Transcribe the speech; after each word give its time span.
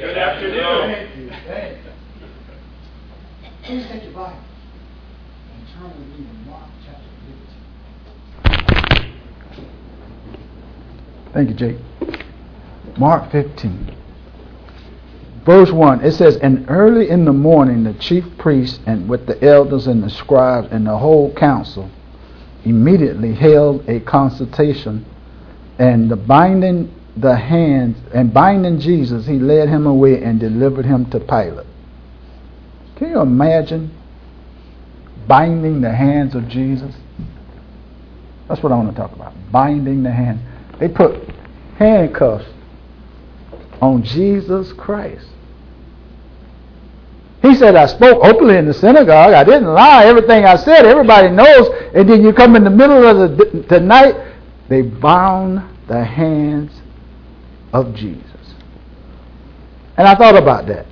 Good 0.00 0.16
afternoon. 0.16 0.94
Thank 0.94 1.16
you. 1.16 1.28
Thank 1.48 1.78
you. 1.84 1.90
Please 3.64 3.84
take 3.88 4.04
your 4.04 4.12
Bible 4.12 4.38
and 5.52 5.66
turn 5.74 5.90
with 5.98 6.08
me 6.16 6.24
to 6.24 6.32
Mark 6.48 6.68
chapter 6.86 7.10
15. 8.94 9.10
Thank 11.34 11.48
you, 11.48 11.54
Jake. 11.56 11.78
Mark 12.96 13.32
15. 13.32 13.96
Verse 15.44 15.72
1, 15.72 16.04
it 16.04 16.12
says, 16.12 16.36
And 16.36 16.70
early 16.70 17.10
in 17.10 17.24
the 17.24 17.32
morning 17.32 17.82
the 17.82 17.94
chief 17.94 18.24
priests 18.38 18.78
and 18.86 19.08
with 19.08 19.26
the 19.26 19.44
elders 19.44 19.88
and 19.88 20.04
the 20.04 20.10
scribes 20.10 20.68
and 20.70 20.86
the 20.86 20.96
whole 20.96 21.34
council 21.34 21.90
immediately 22.64 23.34
held 23.34 23.84
a 23.88 23.98
consultation 23.98 25.04
and 25.80 26.08
the 26.08 26.16
binding 26.16 26.88
the 27.20 27.36
hands 27.36 27.96
and 28.14 28.32
binding 28.32 28.80
Jesus, 28.80 29.26
he 29.26 29.38
led 29.38 29.68
him 29.68 29.86
away 29.86 30.22
and 30.22 30.38
delivered 30.38 30.84
him 30.84 31.08
to 31.10 31.20
Pilate. 31.20 31.66
Can 32.96 33.10
you 33.10 33.20
imagine 33.20 33.94
binding 35.26 35.80
the 35.80 35.92
hands 35.92 36.34
of 36.34 36.48
Jesus? 36.48 36.94
That's 38.48 38.62
what 38.62 38.72
I 38.72 38.76
want 38.76 38.90
to 38.90 38.96
talk 38.96 39.12
about. 39.12 39.34
Binding 39.52 40.02
the 40.02 40.10
hand. 40.10 40.40
They 40.78 40.88
put 40.88 41.16
handcuffs 41.76 42.46
on 43.80 44.02
Jesus 44.02 44.72
Christ. 44.72 45.26
He 47.42 47.54
said, 47.54 47.76
I 47.76 47.86
spoke 47.86 48.24
openly 48.24 48.56
in 48.56 48.66
the 48.66 48.74
synagogue. 48.74 49.32
I 49.32 49.44
didn't 49.44 49.72
lie. 49.72 50.06
Everything 50.06 50.44
I 50.44 50.56
said, 50.56 50.84
everybody 50.84 51.30
knows. 51.30 51.68
And 51.94 52.08
then 52.08 52.22
you 52.22 52.32
come 52.32 52.56
in 52.56 52.64
the 52.64 52.70
middle 52.70 53.06
of 53.06 53.36
the, 53.36 53.64
the 53.68 53.80
night, 53.80 54.14
they 54.68 54.82
bound 54.82 55.62
the 55.86 56.02
hands 56.02 56.77
of 57.72 57.94
Jesus. 57.94 58.24
And 59.96 60.06
I 60.06 60.14
thought 60.14 60.36
about 60.36 60.66
that. 60.66 60.86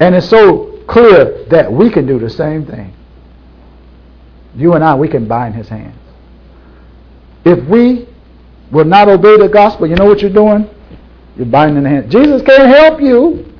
And 0.00 0.14
it's 0.14 0.28
so 0.28 0.82
clear 0.86 1.44
that 1.46 1.72
we 1.72 1.90
can 1.90 2.06
do 2.06 2.18
the 2.18 2.30
same 2.30 2.64
thing. 2.66 2.94
You 4.54 4.74
and 4.74 4.84
I, 4.84 4.94
we 4.94 5.08
can 5.08 5.26
bind 5.26 5.54
his 5.54 5.68
hands. 5.68 5.98
If 7.44 7.64
we 7.68 8.08
will 8.70 8.84
not 8.84 9.08
obey 9.08 9.36
the 9.36 9.48
gospel, 9.48 9.86
you 9.86 9.96
know 9.96 10.06
what 10.06 10.20
you're 10.20 10.32
doing? 10.32 10.68
You're 11.36 11.46
binding 11.46 11.82
the 11.82 11.88
hands. 11.88 12.12
Jesus 12.12 12.42
can't 12.42 12.68
help 12.68 13.00
you. 13.00 13.52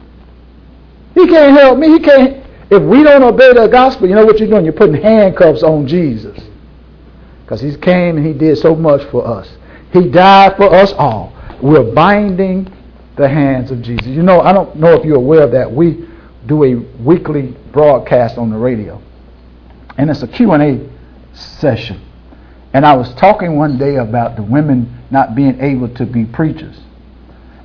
He 1.15 1.27
can't 1.27 1.57
help 1.57 1.79
me. 1.79 1.89
He 1.89 1.99
can't. 1.99 2.45
If 2.71 2.83
we 2.83 3.03
don't 3.03 3.23
obey 3.23 3.53
the 3.53 3.69
gospel, 3.69 4.09
you 4.09 4.15
know 4.15 4.25
what 4.25 4.39
you're 4.39 4.49
doing? 4.49 4.65
You're 4.65 4.75
putting 4.75 5.01
handcuffs 5.01 5.62
on 5.62 5.87
Jesus. 5.87 6.39
Because 7.45 7.61
he 7.61 7.77
came 7.77 8.17
and 8.17 8.27
he 8.27 8.33
did 8.33 8.59
so 8.59 8.75
much 8.75 9.05
for 9.11 9.27
us. 9.27 9.49
He 9.93 10.09
died 10.09 10.57
for 10.57 10.75
us 10.75 10.93
all. 10.95 11.33
We're 11.62 11.93
binding 11.93 12.73
the 13.17 13.29
hands 13.29 13.71
of 13.71 13.83
Jesus. 13.83 14.07
You 14.07 14.23
know, 14.23 14.41
I 14.41 14.53
don't 14.53 14.77
know 14.77 14.93
if 14.93 15.05
you're 15.05 15.17
aware 15.17 15.43
of 15.43 15.53
that. 15.53 15.71
We 15.71 16.07
do 16.47 16.65
a 16.65 16.75
weekly 17.03 17.57
broadcast 17.73 18.39
on 18.39 18.51
the 18.51 18.57
radio. 18.57 19.03
And 19.99 20.11
it's 20.11 20.23
a 20.23 20.29
Q&A 20.29 20.89
session. 21.33 22.03
And 22.73 22.84
I 22.84 22.95
was 22.95 23.12
talking 23.15 23.57
one 23.57 23.79
day 23.79 23.97
about 23.97 24.37
the 24.37 24.43
women 24.43 25.03
not 25.11 25.34
being 25.34 25.61
able 25.61 25.93
to 25.95 26.05
be 26.05 26.25
preachers. 26.27 26.79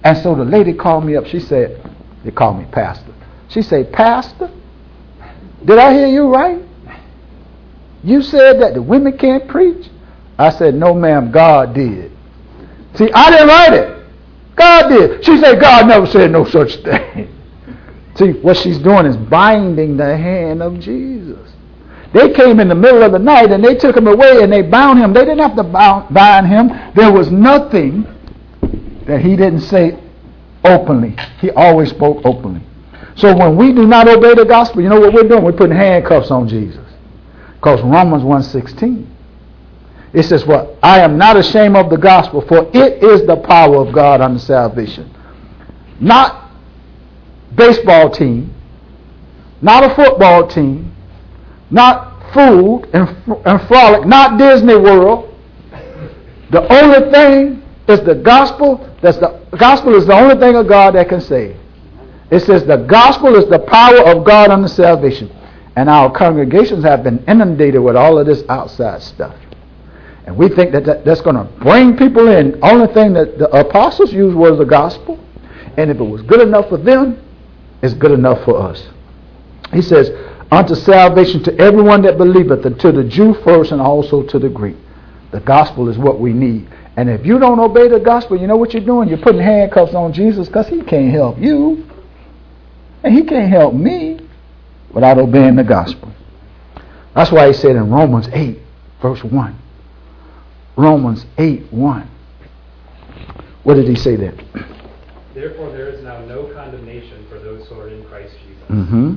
And 0.03 0.17
so 0.17 0.35
the 0.35 0.45
lady 0.45 0.73
called 0.73 1.05
me 1.05 1.15
up. 1.15 1.25
She 1.25 1.39
said, 1.39 1.81
they 2.23 2.31
called 2.31 2.57
me 2.57 2.65
pastor. 2.71 3.13
She 3.49 3.61
said, 3.61 3.91
Pastor, 3.91 4.49
did 5.65 5.77
I 5.77 5.93
hear 5.93 6.07
you 6.07 6.33
right? 6.33 6.61
You 8.03 8.21
said 8.21 8.61
that 8.61 8.73
the 8.73 8.81
women 8.81 9.17
can't 9.17 9.47
preach? 9.47 9.87
I 10.37 10.49
said, 10.49 10.73
No, 10.73 10.93
ma'am, 10.93 11.31
God 11.31 11.75
did. 11.75 12.10
See, 12.95 13.09
I 13.13 13.31
didn't 13.31 13.47
write 13.47 13.73
it. 13.73 14.05
God 14.55 14.89
did. 14.89 15.25
She 15.25 15.37
said, 15.37 15.59
God 15.59 15.87
never 15.87 16.05
said 16.05 16.31
no 16.31 16.45
such 16.45 16.75
thing. 16.77 17.29
See, 18.15 18.31
what 18.33 18.57
she's 18.57 18.77
doing 18.77 19.05
is 19.05 19.15
binding 19.15 19.97
the 19.97 20.17
hand 20.17 20.61
of 20.61 20.79
Jesus. 20.79 21.49
They 22.13 22.33
came 22.33 22.59
in 22.59 22.67
the 22.67 22.75
middle 22.75 23.03
of 23.03 23.13
the 23.13 23.19
night 23.19 23.51
and 23.51 23.63
they 23.63 23.75
took 23.75 23.95
him 23.95 24.07
away 24.07 24.43
and 24.43 24.51
they 24.51 24.61
bound 24.61 24.99
him. 24.99 25.13
They 25.13 25.21
didn't 25.21 25.39
have 25.39 25.55
to 25.55 25.63
bind 25.63 26.47
him. 26.47 26.67
There 26.93 27.11
was 27.11 27.31
nothing 27.31 28.05
that 29.07 29.21
he 29.21 29.37
didn't 29.37 29.61
say 29.61 29.97
openly. 30.65 31.15
He 31.39 31.51
always 31.51 31.89
spoke 31.89 32.21
openly. 32.25 32.61
So 33.15 33.35
when 33.35 33.55
we 33.55 33.71
do 33.73 33.87
not 33.87 34.09
obey 34.09 34.35
the 34.35 34.45
gospel, 34.45 34.81
you 34.81 34.89
know 34.89 34.99
what 34.99 35.13
we're 35.13 35.27
doing? 35.27 35.43
We're 35.43 35.53
putting 35.53 35.75
handcuffs 35.75 36.31
on 36.31 36.47
Jesus. 36.49 36.85
Because 37.55 37.81
Romans 37.81 38.23
1.16 38.23 39.10
it 40.13 40.23
says 40.23 40.45
what? 40.45 40.77
I 40.83 40.99
am 40.99 41.17
not 41.17 41.37
ashamed 41.37 41.77
of 41.77 41.89
the 41.89 41.97
gospel, 41.97 42.41
for 42.41 42.69
it 42.73 43.03
is 43.03 43.25
the 43.25 43.37
power 43.37 43.77
of 43.77 43.93
God 43.93 44.19
unto 44.19 44.39
salvation. 44.39 45.09
Not 45.99 46.51
baseball 47.55 48.09
team, 48.09 48.53
not 49.61 49.89
a 49.89 49.95
football 49.95 50.47
team, 50.47 50.93
not 51.69 52.33
food 52.33 52.89
and, 52.93 53.07
and 53.45 53.67
frolic, 53.67 54.05
not 54.05 54.37
Disney 54.37 54.75
World. 54.75 55.33
The 56.51 56.61
only 56.73 57.11
thing 57.11 57.63
is 57.87 58.01
the 58.01 58.15
gospel. 58.15 58.89
That's 59.01 59.17
the 59.17 59.39
gospel 59.57 59.95
is 59.95 60.05
the 60.05 60.13
only 60.13 60.35
thing 60.35 60.55
of 60.55 60.67
God 60.67 60.95
that 60.95 61.07
can 61.07 61.21
save. 61.21 61.55
It 62.31 62.41
says 62.41 62.65
the 62.65 62.77
gospel 62.77 63.35
is 63.35 63.49
the 63.49 63.59
power 63.59 63.99
of 64.07 64.25
God 64.25 64.49
unto 64.49 64.67
salvation. 64.67 65.29
And 65.75 65.89
our 65.89 66.11
congregations 66.11 66.83
have 66.83 67.03
been 67.03 67.23
inundated 67.27 67.81
with 67.81 67.95
all 67.95 68.17
of 68.17 68.25
this 68.25 68.43
outside 68.49 69.01
stuff. 69.01 69.35
And 70.25 70.37
we 70.37 70.49
think 70.49 70.71
that, 70.73 70.85
that 70.85 71.03
that's 71.03 71.21
going 71.21 71.35
to 71.35 71.43
bring 71.61 71.97
people 71.97 72.27
in. 72.27 72.59
Only 72.63 72.93
thing 72.93 73.13
that 73.13 73.37
the 73.37 73.49
apostles 73.49 74.13
used 74.13 74.35
was 74.35 74.57
the 74.57 74.65
gospel. 74.65 75.19
And 75.77 75.89
if 75.89 75.99
it 75.99 76.03
was 76.03 76.21
good 76.21 76.41
enough 76.41 76.69
for 76.69 76.77
them, 76.77 77.21
it's 77.81 77.93
good 77.93 78.11
enough 78.11 78.43
for 78.45 78.61
us. 78.61 78.87
He 79.73 79.81
says, 79.81 80.11
unto 80.51 80.75
salvation 80.75 81.43
to 81.43 81.57
everyone 81.57 82.01
that 82.03 82.17
believeth, 82.17 82.65
and 82.65 82.79
to 82.81 82.91
the 82.91 83.03
Jew 83.03 83.33
first 83.43 83.71
and 83.71 83.81
also 83.81 84.23
to 84.23 84.37
the 84.37 84.49
Greek. 84.49 84.75
The 85.31 85.39
gospel 85.39 85.89
is 85.89 85.97
what 85.97 86.19
we 86.19 86.33
need. 86.33 86.67
And 86.97 87.09
if 87.09 87.25
you 87.25 87.39
don't 87.39 87.59
obey 87.59 87.87
the 87.87 87.99
gospel, 87.99 88.37
you 88.37 88.47
know 88.47 88.57
what 88.57 88.73
you're 88.73 88.83
doing? 88.83 89.07
You're 89.07 89.17
putting 89.17 89.41
handcuffs 89.41 89.93
on 89.93 90.11
Jesus 90.11 90.47
because 90.47 90.67
he 90.67 90.81
can't 90.81 91.11
help 91.11 91.39
you. 91.39 91.87
And 93.03 93.13
he 93.13 93.23
can't 93.23 93.49
help 93.49 93.73
me 93.73 94.19
without 94.91 95.17
obeying 95.17 95.55
the 95.55 95.63
gospel. 95.63 96.11
That's 97.15 97.31
why 97.31 97.47
he 97.47 97.53
said 97.53 97.75
in 97.75 97.89
Romans 97.89 98.27
8, 98.31 98.59
verse 99.01 99.23
1, 99.23 99.60
Romans 100.81 101.27
8 101.37 101.71
1. 101.71 102.09
What 103.63 103.75
did 103.75 103.87
he 103.87 103.95
say 103.95 104.15
there? 104.15 104.33
Therefore, 105.35 105.71
there 105.71 105.87
is 105.89 106.03
now 106.03 106.25
no 106.25 106.51
condemnation 106.55 107.23
for 107.29 107.37
those 107.37 107.67
who 107.67 107.79
are 107.79 107.87
in 107.87 108.03
Christ 108.05 108.33
Jesus. 108.47 108.63
Mm-hmm. 108.63 109.15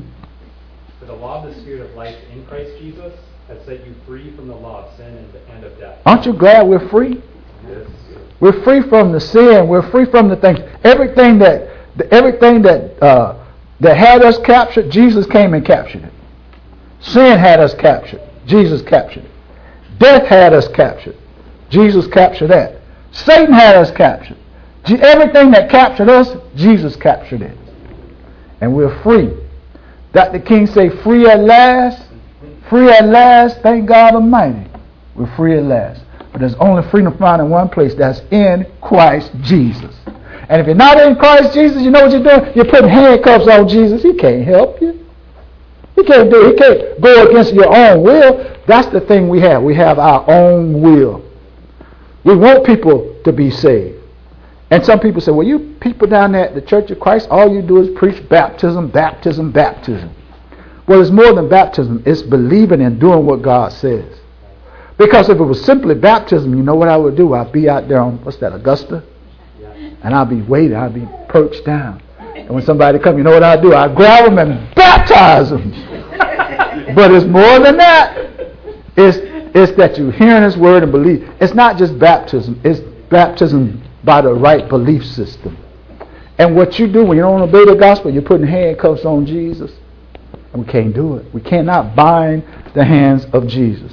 For 1.01 1.07
the 1.07 1.15
law 1.15 1.43
of 1.43 1.55
the 1.55 1.61
Spirit 1.63 1.89
of 1.89 1.97
life 1.97 2.17
in 2.31 2.45
Christ 2.45 2.71
Jesus 2.79 3.15
has 3.49 3.65
set 3.65 3.87
you 3.87 3.95
free 4.07 4.37
from 4.37 4.47
the 4.47 4.55
law 4.55 4.85
of 4.85 4.97
sin 4.99 5.27
and 5.49 5.65
of 5.65 5.79
death. 5.79 6.01
Aren't 6.05 6.27
you 6.27 6.35
glad 6.35 6.69
we're 6.69 6.87
free? 6.91 7.23
Yes. 7.67 7.89
We're 8.41 8.63
free 8.63 8.83
from 8.83 9.13
the 9.13 9.21
sin. 9.21 9.67
We're 9.67 9.91
free 9.91 10.05
from 10.05 10.29
the 10.29 10.37
things. 10.37 10.59
Everything 10.85 11.39
that, 11.39 11.71
everything 12.11 12.61
that, 12.63 13.03
uh, 13.03 13.43
that 13.81 13.97
had 13.97 14.23
us 14.23 14.39
captured, 14.41 14.91
Jesus 14.91 15.25
came 15.27 15.55
and 15.55 15.65
captured 15.65 16.05
it. 16.05 16.13
Sin 17.01 17.39
had 17.39 17.59
us 17.59 17.73
captured. 17.75 18.21
Jesus 18.47 18.83
captured 18.83 19.25
it. 19.25 19.31
Death 19.99 20.27
had 20.27 20.53
us 20.53 20.69
captured. 20.69 21.17
Jesus 21.75 22.07
captured 22.07 22.49
that. 22.49 22.81
Satan 23.11 23.53
had 23.53 23.77
us 23.77 23.91
captured. 23.91 24.39
Everything 24.87 25.51
that 25.51 25.71
captured 25.71 26.09
us, 26.09 26.37
Jesus 26.55 26.95
captured 26.97 27.43
it. 27.43 27.57
And 28.61 28.75
we're 28.75 29.03
free. 29.03 29.31
Dr. 30.12 30.39
King 30.39 30.67
say, 30.67 30.89
free 31.03 31.27
at 31.27 31.41
last, 31.41 32.09
free 32.71 32.89
at 32.89 33.07
last, 33.07 33.61
thank 33.61 33.89
God 33.89 34.15
Almighty. 34.15 34.71
We're 35.17 35.35
free 35.37 35.59
at 35.59 35.65
last. 35.65 36.03
But 36.33 36.41
there's 36.41 36.55
only 36.55 36.89
freedom 36.91 37.17
found 37.19 37.43
in 37.43 37.51
one 37.51 37.69
place, 37.69 37.95
that's 37.95 38.21
in 38.31 38.71
Christ 38.81 39.33
Jesus. 39.43 39.95
And 40.49 40.61
if 40.61 40.67
you're 40.67 40.77
not 40.77 41.01
in 41.01 41.17
Christ 41.17 41.55
Jesus, 41.55 41.83
you 41.83 41.91
know 41.91 42.03
what 42.03 42.12
you're 42.12 42.23
doing? 42.23 42.55
You're 42.55 42.65
putting 42.67 42.91
handcuffs 42.91 43.49
on 43.49 43.67
Jesus. 43.69 44.03
He 44.03 44.15
can't 44.15 44.44
help 44.44 44.81
you. 44.81 45.05
He 45.97 46.05
can't 46.05 46.31
do 46.31 46.47
it. 46.47 46.53
He 46.53 46.59
can't 46.59 47.00
go 47.00 47.29
against 47.29 47.55
your 47.55 47.75
own 47.75 48.03
will. 48.03 48.56
That's 48.67 48.88
the 48.88 49.00
thing 49.00 49.29
we 49.29 49.41
have. 49.41 49.62
We 49.62 49.75
have 49.76 49.99
our 49.99 50.29
own 50.29 50.81
will. 50.81 51.24
We 52.25 52.37
want 52.37 52.65
people 52.65 53.21
to 53.25 53.32
be 53.32 53.50
saved. 53.50 54.00
And 54.71 54.85
some 54.85 54.99
people 54.99 55.21
say, 55.21 55.31
well, 55.31 55.47
you 55.47 55.76
people 55.81 56.09
down 56.09 56.32
there 56.32 56.49
at 56.49 56.55
the 56.55 56.62
Church 56.62 56.91
of 56.91 56.99
Christ, 56.99 57.29
all 57.31 57.53
you 57.53 57.62
do 57.62 57.81
is 57.81 57.97
preach 57.97 58.26
baptism, 58.29 58.88
baptism, 58.88 59.53
baptism. 59.53 60.11
Well, 60.87 61.00
it's 61.00 61.11
more 61.11 61.32
than 61.32 61.49
baptism. 61.49 62.03
It's 62.06 62.23
believing 62.23 62.81
and 62.81 62.99
doing 62.99 63.26
what 63.26 63.43
God 63.43 63.73
says. 63.73 64.21
Because 64.97 65.29
if 65.29 65.38
it 65.38 65.44
was 65.44 65.65
simply 65.65 65.94
baptism, 65.94 66.55
you 66.55 66.62
know 66.62 66.75
what 66.75 66.88
I 66.88 66.97
would 66.97 67.17
do? 67.17 67.35
I'd 67.35 67.53
be 67.53 67.69
out 67.69 67.88
there 67.88 68.00
on, 68.00 68.23
what's 68.25 68.38
that, 68.38 68.55
Augusta? 68.55 69.03
And 70.03 70.15
I'd 70.15 70.31
be 70.31 70.43
waiting. 70.43 70.76
I'd 70.76 70.94
be 70.94 71.09
perched 71.29 71.65
down. 71.65 72.03
And 72.19 72.50
when 72.50 72.65
somebody 72.65 72.99
come, 72.99 73.17
you 73.17 73.25
know 73.25 73.32
what 73.32 73.43
I'd 73.43 73.62
do? 73.62 73.75
I'd 73.75 73.97
grab 73.97 74.26
them 74.26 74.38
and 74.38 74.75
baptize 74.75 75.50
them. 75.50 75.71
but 76.94 77.11
it's 77.12 77.26
more 77.26 77.59
than 77.61 77.76
that. 77.79 78.17
It's 78.97 79.34
it's 79.55 79.71
that 79.77 79.97
you 79.97 80.11
hearing 80.11 80.43
His 80.43 80.56
word 80.56 80.83
and 80.83 80.91
believe. 80.91 81.31
It's 81.41 81.55
not 81.55 81.79
just 81.79 81.97
baptism. 81.99 82.61
It's 82.65 82.81
baptism 83.09 83.83
by 84.03 84.21
the 84.21 84.35
right 84.35 84.69
belief 84.69 85.06
system. 85.06 85.56
And 86.39 86.56
what 86.56 86.81
you 86.81 86.89
do 86.89 87.05
when 87.05 87.17
you 87.17 87.23
don't 87.23 87.41
obey 87.41 87.65
the 87.65 87.77
gospel, 87.77 88.12
you're 88.12 88.23
putting 88.23 88.49
handcuffs 88.49 89.05
on 89.05 89.25
Jesus. 89.25 89.71
We 90.53 90.65
can't 90.65 90.93
do 90.93 91.17
it. 91.17 91.33
We 91.33 91.41
cannot 91.41 91.95
bind 91.95 92.45
the 92.75 92.85
hands 92.85 93.27
of 93.27 93.47
Jesus. 93.47 93.93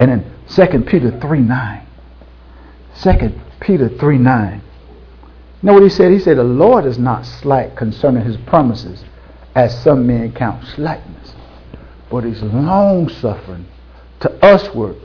And 0.00 0.10
in 0.10 0.32
2 0.48 0.80
Peter 0.82 1.16
3 1.20 1.40
9. 1.40 1.86
2 3.00 3.12
Peter 3.60 3.88
3 3.88 4.18
9. 4.18 4.62
You 5.62 5.66
know 5.66 5.74
what 5.74 5.82
he 5.84 5.88
said? 5.88 6.10
He 6.10 6.18
said, 6.18 6.36
The 6.36 6.44
Lord 6.44 6.84
is 6.84 6.98
not 6.98 7.24
slack 7.26 7.76
concerning 7.76 8.24
his 8.24 8.36
promises, 8.38 9.04
as 9.54 9.82
some 9.82 10.06
men 10.06 10.32
count 10.32 10.64
slackness, 10.74 11.32
but 12.10 12.24
he's 12.24 12.42
long 12.42 13.08
suffering 13.08 13.66
to 14.20 14.38
usward, 14.42 14.96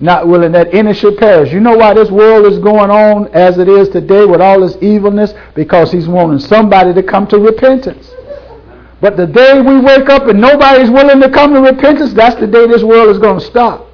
not 0.00 0.26
willing 0.26 0.52
that 0.52 0.74
any 0.74 0.94
should 0.94 1.18
perish. 1.18 1.52
You 1.52 1.60
know 1.60 1.76
why 1.76 1.94
this 1.94 2.10
world 2.10 2.46
is 2.46 2.58
going 2.58 2.90
on 2.90 3.28
as 3.28 3.58
it 3.58 3.68
is 3.68 3.88
today 3.88 4.24
with 4.24 4.40
all 4.40 4.60
this 4.60 4.76
evilness? 4.82 5.34
Because 5.54 5.92
he's 5.92 6.08
wanting 6.08 6.38
somebody 6.38 6.92
to 6.94 7.02
come 7.02 7.26
to 7.28 7.38
repentance. 7.38 8.10
But 9.00 9.16
the 9.16 9.26
day 9.26 9.60
we 9.60 9.80
wake 9.80 10.08
up 10.08 10.28
and 10.28 10.40
nobody's 10.40 10.90
willing 10.90 11.20
to 11.20 11.30
come 11.30 11.54
to 11.54 11.60
repentance, 11.60 12.12
that's 12.12 12.36
the 12.36 12.46
day 12.46 12.66
this 12.68 12.84
world 12.84 13.08
is 13.10 13.18
going 13.18 13.40
to 13.40 13.44
stop. 13.44 13.88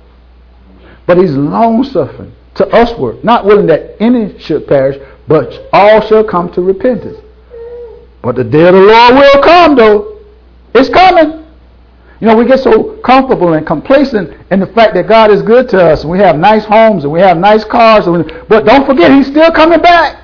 But 1.06 1.16
he's 1.16 1.32
long 1.32 1.82
suffering 1.84 2.34
to 2.56 2.68
usward, 2.72 3.24
not 3.24 3.44
willing 3.46 3.66
that 3.66 3.96
any 4.00 4.38
should 4.38 4.66
perish, 4.66 4.98
but 5.26 5.68
all 5.72 6.00
shall 6.02 6.24
come 6.24 6.52
to 6.52 6.60
repentance. 6.60 7.18
But 8.22 8.36
the 8.36 8.44
day 8.44 8.66
of 8.66 8.74
the 8.74 8.80
Lord 8.80 9.14
will 9.14 9.42
come, 9.42 9.76
though. 9.76 10.20
It's 10.74 10.88
coming. 10.90 11.37
You 12.20 12.26
know, 12.26 12.36
we 12.36 12.46
get 12.46 12.58
so 12.60 12.98
comfortable 12.98 13.52
and 13.52 13.66
complacent 13.66 14.36
in 14.50 14.60
the 14.60 14.66
fact 14.68 14.94
that 14.94 15.06
God 15.06 15.30
is 15.30 15.40
good 15.42 15.68
to 15.70 15.80
us, 15.80 16.02
and 16.02 16.10
we 16.10 16.18
have 16.18 16.36
nice 16.36 16.64
homes, 16.64 17.04
and 17.04 17.12
we 17.12 17.20
have 17.20 17.36
nice 17.36 17.64
cars, 17.64 18.08
we, 18.08 18.22
but 18.48 18.64
don't 18.64 18.86
forget, 18.86 19.12
He's 19.12 19.28
still 19.28 19.52
coming 19.52 19.80
back. 19.80 20.20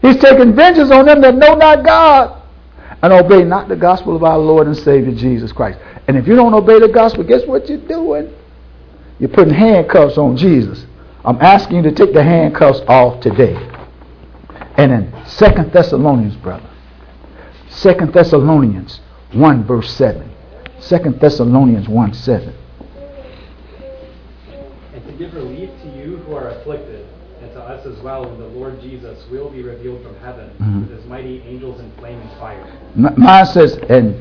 He's 0.00 0.16
taking 0.16 0.54
vengeance 0.54 0.90
on 0.90 1.06
them 1.06 1.20
that 1.20 1.34
know 1.34 1.54
not 1.54 1.84
God 1.84 2.42
and 3.02 3.12
obey 3.12 3.44
not 3.44 3.68
the 3.68 3.76
gospel 3.76 4.16
of 4.16 4.24
our 4.24 4.38
Lord 4.38 4.66
and 4.66 4.76
Savior 4.76 5.12
Jesus 5.12 5.52
Christ. 5.52 5.78
And 6.06 6.16
if 6.16 6.26
you 6.26 6.34
don't 6.34 6.54
obey 6.54 6.80
the 6.80 6.88
gospel, 6.88 7.24
guess 7.24 7.44
what 7.46 7.68
you're 7.68 7.78
doing? 7.78 8.32
You're 9.18 9.28
putting 9.28 9.54
handcuffs 9.54 10.16
on 10.16 10.36
Jesus. 10.36 10.86
I'm 11.24 11.40
asking 11.40 11.78
you 11.78 11.82
to 11.82 11.92
take 11.92 12.14
the 12.14 12.22
handcuffs 12.22 12.80
off 12.88 13.20
today. 13.20 13.56
And 14.76 14.92
in 14.92 15.26
Second 15.26 15.72
Thessalonians, 15.72 16.36
brother. 16.36 16.68
Second 17.68 18.12
Thessalonians 18.12 19.00
1 19.32 19.64
verse 19.64 19.90
7. 19.94 20.30
Second 20.80 21.20
Thessalonians 21.20 21.88
1 21.88 22.14
7. 22.14 22.54
And 24.94 25.06
to 25.06 25.12
give 25.12 25.34
relief 25.34 25.70
to 25.82 25.88
you 25.88 26.16
who 26.18 26.34
are 26.34 26.48
afflicted, 26.48 27.06
and 27.42 27.52
to 27.52 27.60
us 27.60 27.86
as 27.86 27.98
well 28.02 28.24
when 28.24 28.38
the 28.38 28.46
Lord 28.46 28.80
Jesus 28.80 29.24
will 29.30 29.48
be 29.48 29.62
revealed 29.62 30.02
from 30.02 30.14
heaven 30.24 30.50
Mhm. 30.60 30.88
with 30.88 30.98
his 30.98 31.06
mighty 31.08 31.42
angels 31.48 31.80
in 31.80 31.90
flaming 31.98 32.28
fire. 32.40 32.64
Mine 32.94 33.46
says, 33.46 33.78
and 33.88 34.14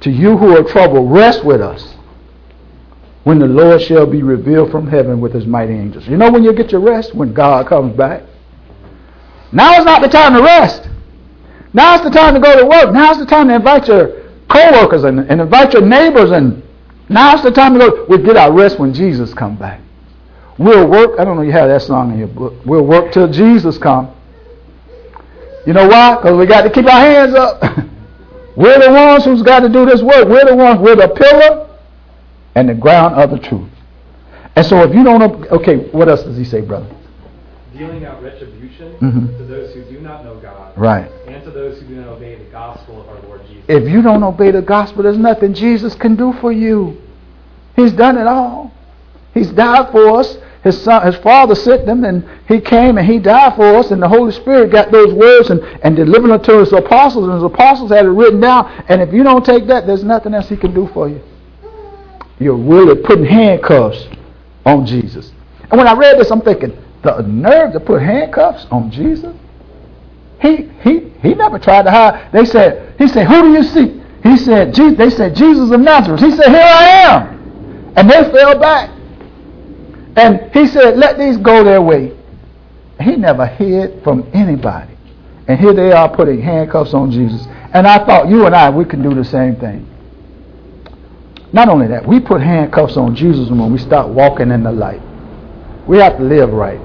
to 0.00 0.10
you 0.10 0.36
who 0.36 0.56
are 0.56 0.62
troubled, 0.62 1.10
rest 1.10 1.44
with 1.44 1.60
us 1.60 1.94
when 3.24 3.38
the 3.38 3.46
Lord 3.46 3.80
shall 3.82 4.06
be 4.06 4.22
revealed 4.22 4.70
from 4.70 4.86
heaven 4.86 5.20
with 5.20 5.32
his 5.32 5.46
mighty 5.46 5.74
angels. 5.74 6.06
You 6.08 6.16
know 6.16 6.30
when 6.30 6.42
you 6.42 6.52
get 6.52 6.72
your 6.72 6.80
rest? 6.80 7.14
When 7.14 7.32
God 7.32 7.66
comes 7.66 7.94
back. 7.96 8.22
Now 9.52 9.78
is 9.78 9.84
not 9.84 10.00
the 10.00 10.08
time 10.08 10.34
to 10.34 10.42
rest. 10.42 10.88
Now 11.72 11.96
is 11.96 12.02
the 12.02 12.10
time 12.10 12.34
to 12.34 12.40
go 12.40 12.58
to 12.58 12.66
work. 12.66 12.92
Now 12.92 13.10
is 13.10 13.18
the 13.18 13.26
time 13.26 13.48
to 13.48 13.54
invite 13.56 13.88
your 13.88 14.19
co-workers 14.50 15.04
and, 15.04 15.20
and 15.20 15.40
invite 15.40 15.72
your 15.72 15.86
neighbors. 15.86 16.30
And 16.30 16.62
now 17.08 17.34
is 17.34 17.42
the 17.42 17.50
time 17.50 17.74
to 17.74 17.78
go. 17.78 18.06
We'll 18.08 18.24
get 18.24 18.36
our 18.36 18.52
rest 18.52 18.78
when 18.78 18.92
Jesus 18.92 19.32
come 19.32 19.56
back. 19.56 19.80
We'll 20.58 20.88
work. 20.88 21.18
I 21.18 21.24
don't 21.24 21.36
know 21.36 21.42
you 21.42 21.52
have 21.52 21.68
that 21.68 21.82
song 21.82 22.12
in 22.12 22.18
your 22.18 22.28
book. 22.28 22.54
We'll 22.66 22.86
work 22.86 23.12
till 23.12 23.30
Jesus 23.30 23.78
come. 23.78 24.14
You 25.66 25.72
know 25.72 25.88
why? 25.88 26.16
Because 26.16 26.38
we 26.38 26.46
got 26.46 26.62
to 26.62 26.70
keep 26.70 26.86
our 26.86 27.00
hands 27.00 27.34
up. 27.34 27.62
we're 28.56 28.78
the 28.78 28.90
ones 28.92 29.24
who's 29.24 29.42
got 29.42 29.60
to 29.60 29.68
do 29.68 29.86
this 29.86 30.02
work. 30.02 30.28
We're 30.28 30.44
the 30.44 30.56
ones. 30.56 30.80
We're 30.80 30.96
the 30.96 31.08
pillar 31.08 31.78
and 32.54 32.68
the 32.68 32.74
ground 32.74 33.14
of 33.14 33.30
the 33.30 33.38
truth. 33.38 33.70
And 34.56 34.66
so 34.66 34.82
if 34.82 34.94
you 34.94 35.04
don't, 35.04 35.22
okay, 35.50 35.88
what 35.90 36.08
else 36.08 36.22
does 36.24 36.36
he 36.36 36.44
say, 36.44 36.60
brother? 36.60 36.94
Dealing 37.80 38.04
out 38.04 38.22
retribution 38.22 38.92
Mhm. 39.00 39.38
to 39.38 39.44
those 39.44 39.72
who 39.72 39.80
do 39.90 40.02
not 40.02 40.22
know 40.22 40.34
God, 40.42 40.72
Right. 40.76 41.10
and 41.26 41.42
to 41.44 41.50
those 41.50 41.78
who 41.78 41.86
do 41.86 41.94
not 41.94 42.08
obey 42.08 42.34
the 42.34 42.52
gospel 42.52 43.00
of 43.00 43.08
our 43.08 43.26
Lord 43.26 43.40
Jesus. 43.48 43.64
If 43.68 43.88
you 43.88 44.02
don't 44.02 44.22
obey 44.22 44.50
the 44.50 44.60
gospel, 44.60 45.02
there's 45.02 45.16
nothing 45.16 45.54
Jesus 45.54 45.94
can 45.94 46.14
do 46.14 46.34
for 46.42 46.52
you. 46.52 46.98
He's 47.76 47.92
done 47.92 48.18
it 48.18 48.26
all. 48.26 48.70
He's 49.32 49.50
died 49.50 49.88
for 49.92 50.18
us. 50.18 50.36
His 50.62 50.78
son, 50.78 51.06
his 51.06 51.16
father 51.16 51.54
sent 51.54 51.86
them, 51.86 52.04
and 52.04 52.22
he 52.46 52.60
came 52.60 52.98
and 52.98 53.06
he 53.06 53.18
died 53.18 53.54
for 53.54 53.64
us. 53.76 53.90
And 53.90 54.02
the 54.02 54.08
Holy 54.08 54.32
Spirit 54.32 54.70
got 54.70 54.90
those 54.92 55.14
words 55.14 55.48
and, 55.48 55.62
and 55.82 55.96
delivered 55.96 56.28
them 56.28 56.40
to 56.40 56.58
his 56.58 56.74
apostles, 56.74 57.24
and 57.24 57.32
his 57.32 57.42
apostles 57.42 57.90
had 57.90 58.04
it 58.04 58.10
written 58.10 58.40
down. 58.40 58.68
And 58.90 59.00
if 59.00 59.10
you 59.10 59.22
don't 59.22 59.42
take 59.42 59.68
that, 59.68 59.86
there's 59.86 60.04
nothing 60.04 60.34
else 60.34 60.50
he 60.50 60.56
can 60.58 60.74
do 60.74 60.86
for 60.92 61.08
you. 61.08 61.20
You're 62.38 62.56
really 62.56 62.96
putting 62.96 63.24
handcuffs 63.24 64.06
on 64.66 64.84
Jesus. 64.84 65.32
And 65.70 65.78
when 65.78 65.88
I 65.88 65.94
read 65.94 66.18
this, 66.18 66.30
I'm 66.30 66.42
thinking, 66.42 66.74
the 67.02 67.22
nerve 67.22 67.72
to 67.72 67.80
put 67.80 68.02
handcuffs 68.02 68.66
on 68.70 68.90
Jesus? 68.90 69.34
He 70.40 70.70
he 70.82 71.10
he 71.22 71.34
never 71.34 71.58
tried 71.58 71.82
to 71.82 71.90
hide. 71.90 72.32
They 72.32 72.44
said, 72.44 72.94
he 72.98 73.08
said, 73.08 73.26
who 73.26 73.42
do 73.42 73.52
you 73.52 73.62
see? 73.62 74.00
He 74.22 74.36
said, 74.36 74.74
Je- 74.74 74.94
they 74.94 75.10
said, 75.10 75.34
Jesus 75.34 75.70
of 75.70 75.80
Nazareth. 75.80 76.20
He 76.20 76.30
said, 76.30 76.48
here 76.48 76.60
I 76.60 76.84
am. 76.86 77.92
And 77.96 78.10
they 78.10 78.22
fell 78.30 78.58
back. 78.58 78.90
And 80.16 80.50
he 80.52 80.66
said, 80.66 80.98
let 80.98 81.18
these 81.18 81.36
go 81.38 81.64
their 81.64 81.80
way. 81.80 82.16
He 83.00 83.16
never 83.16 83.46
hid 83.46 84.02
from 84.02 84.28
anybody. 84.34 84.94
And 85.48 85.58
here 85.58 85.72
they 85.72 85.92
are 85.92 86.14
putting 86.14 86.40
handcuffs 86.40 86.92
on 86.94 87.10
Jesus. 87.10 87.46
And 87.72 87.86
I 87.86 88.04
thought 88.04 88.28
you 88.28 88.46
and 88.46 88.54
I, 88.54 88.70
we 88.70 88.84
can 88.84 89.02
do 89.02 89.14
the 89.14 89.24
same 89.24 89.56
thing. 89.56 89.86
Not 91.52 91.68
only 91.68 91.88
that, 91.88 92.06
we 92.06 92.20
put 92.20 92.40
handcuffs 92.40 92.96
on 92.96 93.14
Jesus 93.16 93.48
when 93.50 93.72
we 93.72 93.78
start 93.78 94.08
walking 94.08 94.50
in 94.50 94.62
the 94.62 94.72
light. 94.72 95.02
We 95.86 95.98
have 95.98 96.18
to 96.18 96.22
live 96.22 96.52
right. 96.52 96.80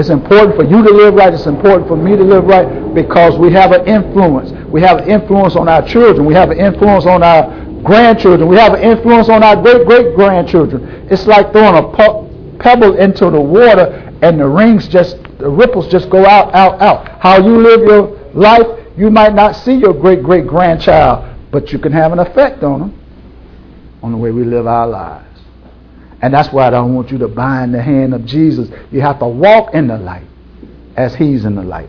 It's 0.00 0.08
important 0.08 0.56
for 0.56 0.64
you 0.64 0.82
to 0.82 0.90
live 0.90 1.12
right. 1.12 1.30
It's 1.34 1.44
important 1.44 1.86
for 1.86 1.94
me 1.94 2.16
to 2.16 2.24
live 2.24 2.44
right 2.44 2.94
because 2.94 3.38
we 3.38 3.52
have 3.52 3.72
an 3.72 3.86
influence. 3.86 4.50
We 4.70 4.80
have 4.80 4.96
an 4.96 5.10
influence 5.10 5.56
on 5.56 5.68
our 5.68 5.86
children. 5.86 6.24
We 6.24 6.32
have 6.32 6.50
an 6.50 6.58
influence 6.58 7.04
on 7.04 7.22
our 7.22 7.52
grandchildren. 7.82 8.48
We 8.48 8.56
have 8.56 8.72
an 8.72 8.80
influence 8.80 9.28
on 9.28 9.42
our 9.42 9.60
great 9.60 9.86
great 9.86 10.14
grandchildren. 10.14 11.06
It's 11.10 11.26
like 11.26 11.52
throwing 11.52 11.76
a 11.76 12.58
pebble 12.58 12.96
into 12.96 13.28
the 13.28 13.40
water 13.40 14.10
and 14.22 14.40
the 14.40 14.48
rings 14.48 14.88
just, 14.88 15.18
the 15.38 15.50
ripples 15.50 15.86
just 15.88 16.08
go 16.08 16.24
out, 16.24 16.54
out, 16.54 16.80
out. 16.80 17.20
How 17.20 17.36
you 17.36 17.58
live 17.58 17.80
your 17.82 18.32
life, 18.32 18.66
you 18.96 19.10
might 19.10 19.34
not 19.34 19.54
see 19.54 19.74
your 19.74 19.92
great 19.92 20.22
great 20.22 20.46
grandchild, 20.46 21.36
but 21.50 21.74
you 21.74 21.78
can 21.78 21.92
have 21.92 22.12
an 22.12 22.20
effect 22.20 22.62
on 22.62 22.80
them 22.80 22.98
on 24.02 24.12
the 24.12 24.16
way 24.18 24.30
we 24.30 24.44
live 24.44 24.66
our 24.66 24.86
lives. 24.86 25.29
And 26.22 26.34
that's 26.34 26.52
why 26.52 26.66
I 26.66 26.70
don't 26.70 26.94
want 26.94 27.10
you 27.10 27.18
to 27.18 27.28
bind 27.28 27.72
the 27.72 27.82
hand 27.82 28.14
of 28.14 28.24
Jesus. 28.26 28.68
You 28.90 29.00
have 29.00 29.18
to 29.20 29.26
walk 29.26 29.74
in 29.74 29.86
the 29.86 29.96
light 29.96 30.26
as 30.96 31.14
he's 31.14 31.44
in 31.44 31.54
the 31.54 31.62
light. 31.62 31.88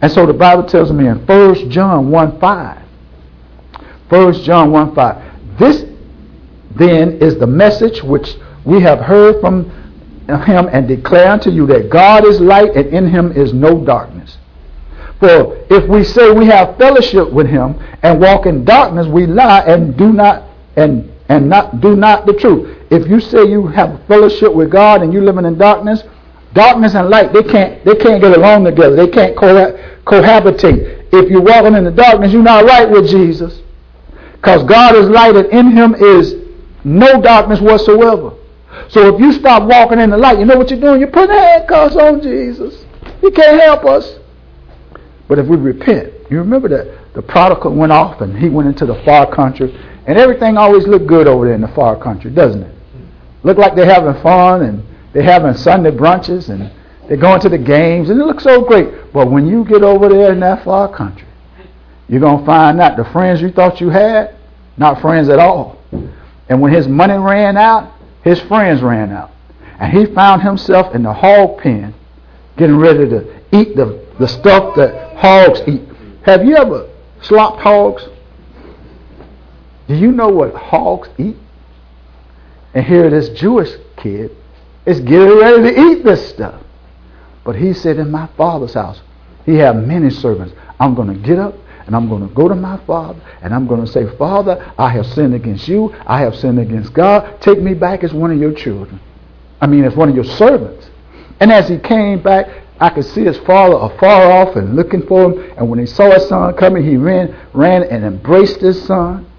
And 0.00 0.10
so 0.10 0.24
the 0.24 0.32
Bible 0.32 0.64
tells 0.64 0.90
me 0.92 1.06
in 1.06 1.26
1 1.26 1.70
John 1.70 2.10
1 2.10 2.40
5. 2.40 2.82
1 4.08 4.32
John 4.42 4.70
1 4.70 4.94
5. 4.94 5.58
This 5.58 5.84
then 6.72 7.18
is 7.20 7.38
the 7.38 7.46
message 7.46 8.02
which 8.02 8.34
we 8.64 8.80
have 8.80 9.00
heard 9.00 9.40
from 9.40 9.70
him 10.26 10.68
and 10.72 10.88
declare 10.88 11.30
unto 11.30 11.50
you 11.50 11.66
that 11.66 11.90
God 11.90 12.24
is 12.24 12.40
light 12.40 12.76
and 12.76 12.86
in 12.88 13.08
him 13.08 13.32
is 13.32 13.52
no 13.52 13.84
darkness. 13.84 14.38
For 15.18 15.66
if 15.68 15.88
we 15.88 16.02
say 16.02 16.30
we 16.30 16.46
have 16.46 16.78
fellowship 16.78 17.30
with 17.30 17.46
him 17.46 17.78
and 18.02 18.20
walk 18.20 18.46
in 18.46 18.64
darkness, 18.64 19.06
we 19.06 19.26
lie 19.26 19.60
and 19.60 19.96
do 19.98 20.12
not 20.12 20.44
and 20.76 21.12
and 21.28 21.48
not 21.48 21.80
do 21.80 21.94
not 21.94 22.26
the 22.26 22.32
truth. 22.32 22.79
If 22.90 23.08
you 23.08 23.20
say 23.20 23.44
you 23.48 23.68
have 23.68 24.04
fellowship 24.06 24.52
with 24.54 24.70
God 24.70 25.02
and 25.02 25.12
you're 25.12 25.22
living 25.22 25.44
in 25.44 25.56
darkness, 25.56 26.02
darkness 26.52 26.94
and 26.94 27.08
light 27.08 27.32
they 27.32 27.44
can't 27.44 27.84
they 27.84 27.94
can't 27.94 28.20
get 28.20 28.36
along 28.36 28.64
together. 28.64 28.96
They 28.96 29.08
can't 29.08 29.36
co- 29.36 29.78
cohabitate. 30.04 31.08
If 31.12 31.30
you're 31.30 31.42
walking 31.42 31.74
in 31.74 31.84
the 31.84 31.92
darkness, 31.92 32.32
you're 32.32 32.42
not 32.42 32.64
right 32.64 32.88
with 32.90 33.08
Jesus. 33.08 33.60
Because 34.34 34.64
God 34.64 34.96
is 34.96 35.08
light 35.08 35.36
and 35.36 35.46
in 35.46 35.70
him 35.70 35.94
is 35.94 36.34
no 36.82 37.20
darkness 37.20 37.60
whatsoever. 37.60 38.32
So 38.88 39.14
if 39.14 39.20
you 39.20 39.32
stop 39.32 39.68
walking 39.68 40.00
in 40.00 40.10
the 40.10 40.16
light, 40.16 40.38
you 40.38 40.44
know 40.44 40.56
what 40.56 40.70
you're 40.70 40.80
doing? 40.80 41.00
You're 41.00 41.10
putting 41.10 41.36
handcuffs 41.36 41.96
on 41.96 42.20
Jesus. 42.22 42.84
He 43.20 43.30
can't 43.30 43.60
help 43.60 43.84
us. 43.84 44.18
But 45.28 45.38
if 45.38 45.46
we 45.46 45.56
repent, 45.56 46.12
you 46.30 46.38
remember 46.38 46.68
that 46.68 47.14
the 47.14 47.22
prodigal 47.22 47.74
went 47.74 47.92
off 47.92 48.20
and 48.20 48.36
he 48.36 48.48
went 48.48 48.68
into 48.68 48.86
the 48.86 49.00
far 49.04 49.32
country, 49.32 49.72
and 50.06 50.18
everything 50.18 50.56
always 50.56 50.86
looked 50.86 51.06
good 51.06 51.28
over 51.28 51.46
there 51.46 51.54
in 51.54 51.60
the 51.60 51.68
far 51.68 52.00
country, 52.00 52.30
doesn't 52.30 52.62
it? 52.62 52.74
Look 53.42 53.58
like 53.58 53.74
they're 53.74 53.86
having 53.86 54.20
fun 54.22 54.62
and 54.62 54.84
they're 55.12 55.22
having 55.22 55.54
Sunday 55.54 55.90
brunches 55.90 56.48
and 56.48 56.70
they're 57.08 57.16
going 57.16 57.40
to 57.40 57.48
the 57.48 57.58
games 57.58 58.10
and 58.10 58.20
it 58.20 58.24
looks 58.24 58.44
so 58.44 58.62
great. 58.62 59.12
But 59.12 59.30
when 59.30 59.46
you 59.46 59.64
get 59.64 59.82
over 59.82 60.08
there 60.08 60.32
in 60.32 60.40
that 60.40 60.64
far 60.64 60.94
country, 60.94 61.26
you're 62.08 62.20
going 62.20 62.40
to 62.40 62.46
find 62.46 62.80
out 62.80 62.96
the 62.96 63.04
friends 63.04 63.40
you 63.40 63.50
thought 63.50 63.80
you 63.80 63.88
had, 63.88 64.36
not 64.76 65.00
friends 65.00 65.28
at 65.28 65.38
all. 65.38 65.78
And 66.48 66.60
when 66.60 66.72
his 66.72 66.88
money 66.88 67.16
ran 67.16 67.56
out, 67.56 67.92
his 68.22 68.40
friends 68.40 68.82
ran 68.82 69.12
out. 69.12 69.30
And 69.78 69.96
he 69.96 70.12
found 70.14 70.42
himself 70.42 70.94
in 70.94 71.02
the 71.02 71.12
hog 71.12 71.58
pen, 71.58 71.94
getting 72.56 72.76
ready 72.76 73.08
to 73.08 73.40
eat 73.52 73.76
the 73.76 74.00
the 74.20 74.28
stuff 74.28 74.76
that 74.76 75.16
hogs 75.16 75.62
eat. 75.66 75.80
Have 76.22 76.44
you 76.44 76.54
ever 76.54 76.88
slopped 77.22 77.62
hogs? 77.62 78.06
Do 79.88 79.96
you 79.96 80.12
know 80.12 80.28
what 80.28 80.54
hogs 80.54 81.08
eat? 81.18 81.36
And 82.74 82.84
here 82.84 83.10
this 83.10 83.28
Jewish 83.30 83.70
kid 83.96 84.36
is 84.86 85.00
getting 85.00 85.38
ready 85.38 85.62
to 85.62 85.80
eat 85.80 86.04
this 86.04 86.28
stuff. 86.30 86.60
But 87.44 87.56
he 87.56 87.72
said, 87.72 87.98
in 87.98 88.10
my 88.10 88.28
father's 88.36 88.74
house, 88.74 89.00
he 89.46 89.54
had 89.54 89.76
many 89.86 90.10
servants. 90.10 90.54
I'm 90.78 90.94
going 90.94 91.08
to 91.08 91.26
get 91.26 91.38
up 91.38 91.54
and 91.86 91.96
I'm 91.96 92.08
going 92.08 92.26
to 92.28 92.34
go 92.34 92.48
to 92.48 92.54
my 92.54 92.76
father 92.86 93.20
and 93.42 93.54
I'm 93.54 93.66
going 93.66 93.84
to 93.84 93.90
say, 93.90 94.06
Father, 94.16 94.72
I 94.78 94.90
have 94.90 95.06
sinned 95.06 95.34
against 95.34 95.66
you. 95.66 95.94
I 96.06 96.20
have 96.20 96.36
sinned 96.36 96.58
against 96.58 96.92
God. 96.92 97.40
Take 97.40 97.58
me 97.60 97.74
back 97.74 98.04
as 98.04 98.12
one 98.12 98.30
of 98.30 98.38
your 98.38 98.52
children. 98.52 99.00
I 99.60 99.66
mean, 99.66 99.84
as 99.84 99.96
one 99.96 100.08
of 100.08 100.14
your 100.14 100.24
servants. 100.24 100.88
And 101.40 101.50
as 101.50 101.68
he 101.68 101.78
came 101.78 102.22
back, 102.22 102.46
I 102.78 102.90
could 102.90 103.04
see 103.04 103.24
his 103.24 103.38
father 103.38 103.76
afar 103.76 104.30
off 104.30 104.56
and 104.56 104.74
looking 104.74 105.06
for 105.06 105.24
him. 105.24 105.52
And 105.56 105.68
when 105.68 105.78
he 105.78 105.86
saw 105.86 106.10
his 106.12 106.28
son 106.28 106.54
coming, 106.54 106.84
he 106.84 106.96
ran, 106.96 107.36
ran 107.52 107.82
and 107.82 108.04
embraced 108.04 108.60
his 108.60 108.82
son. 108.86 109.29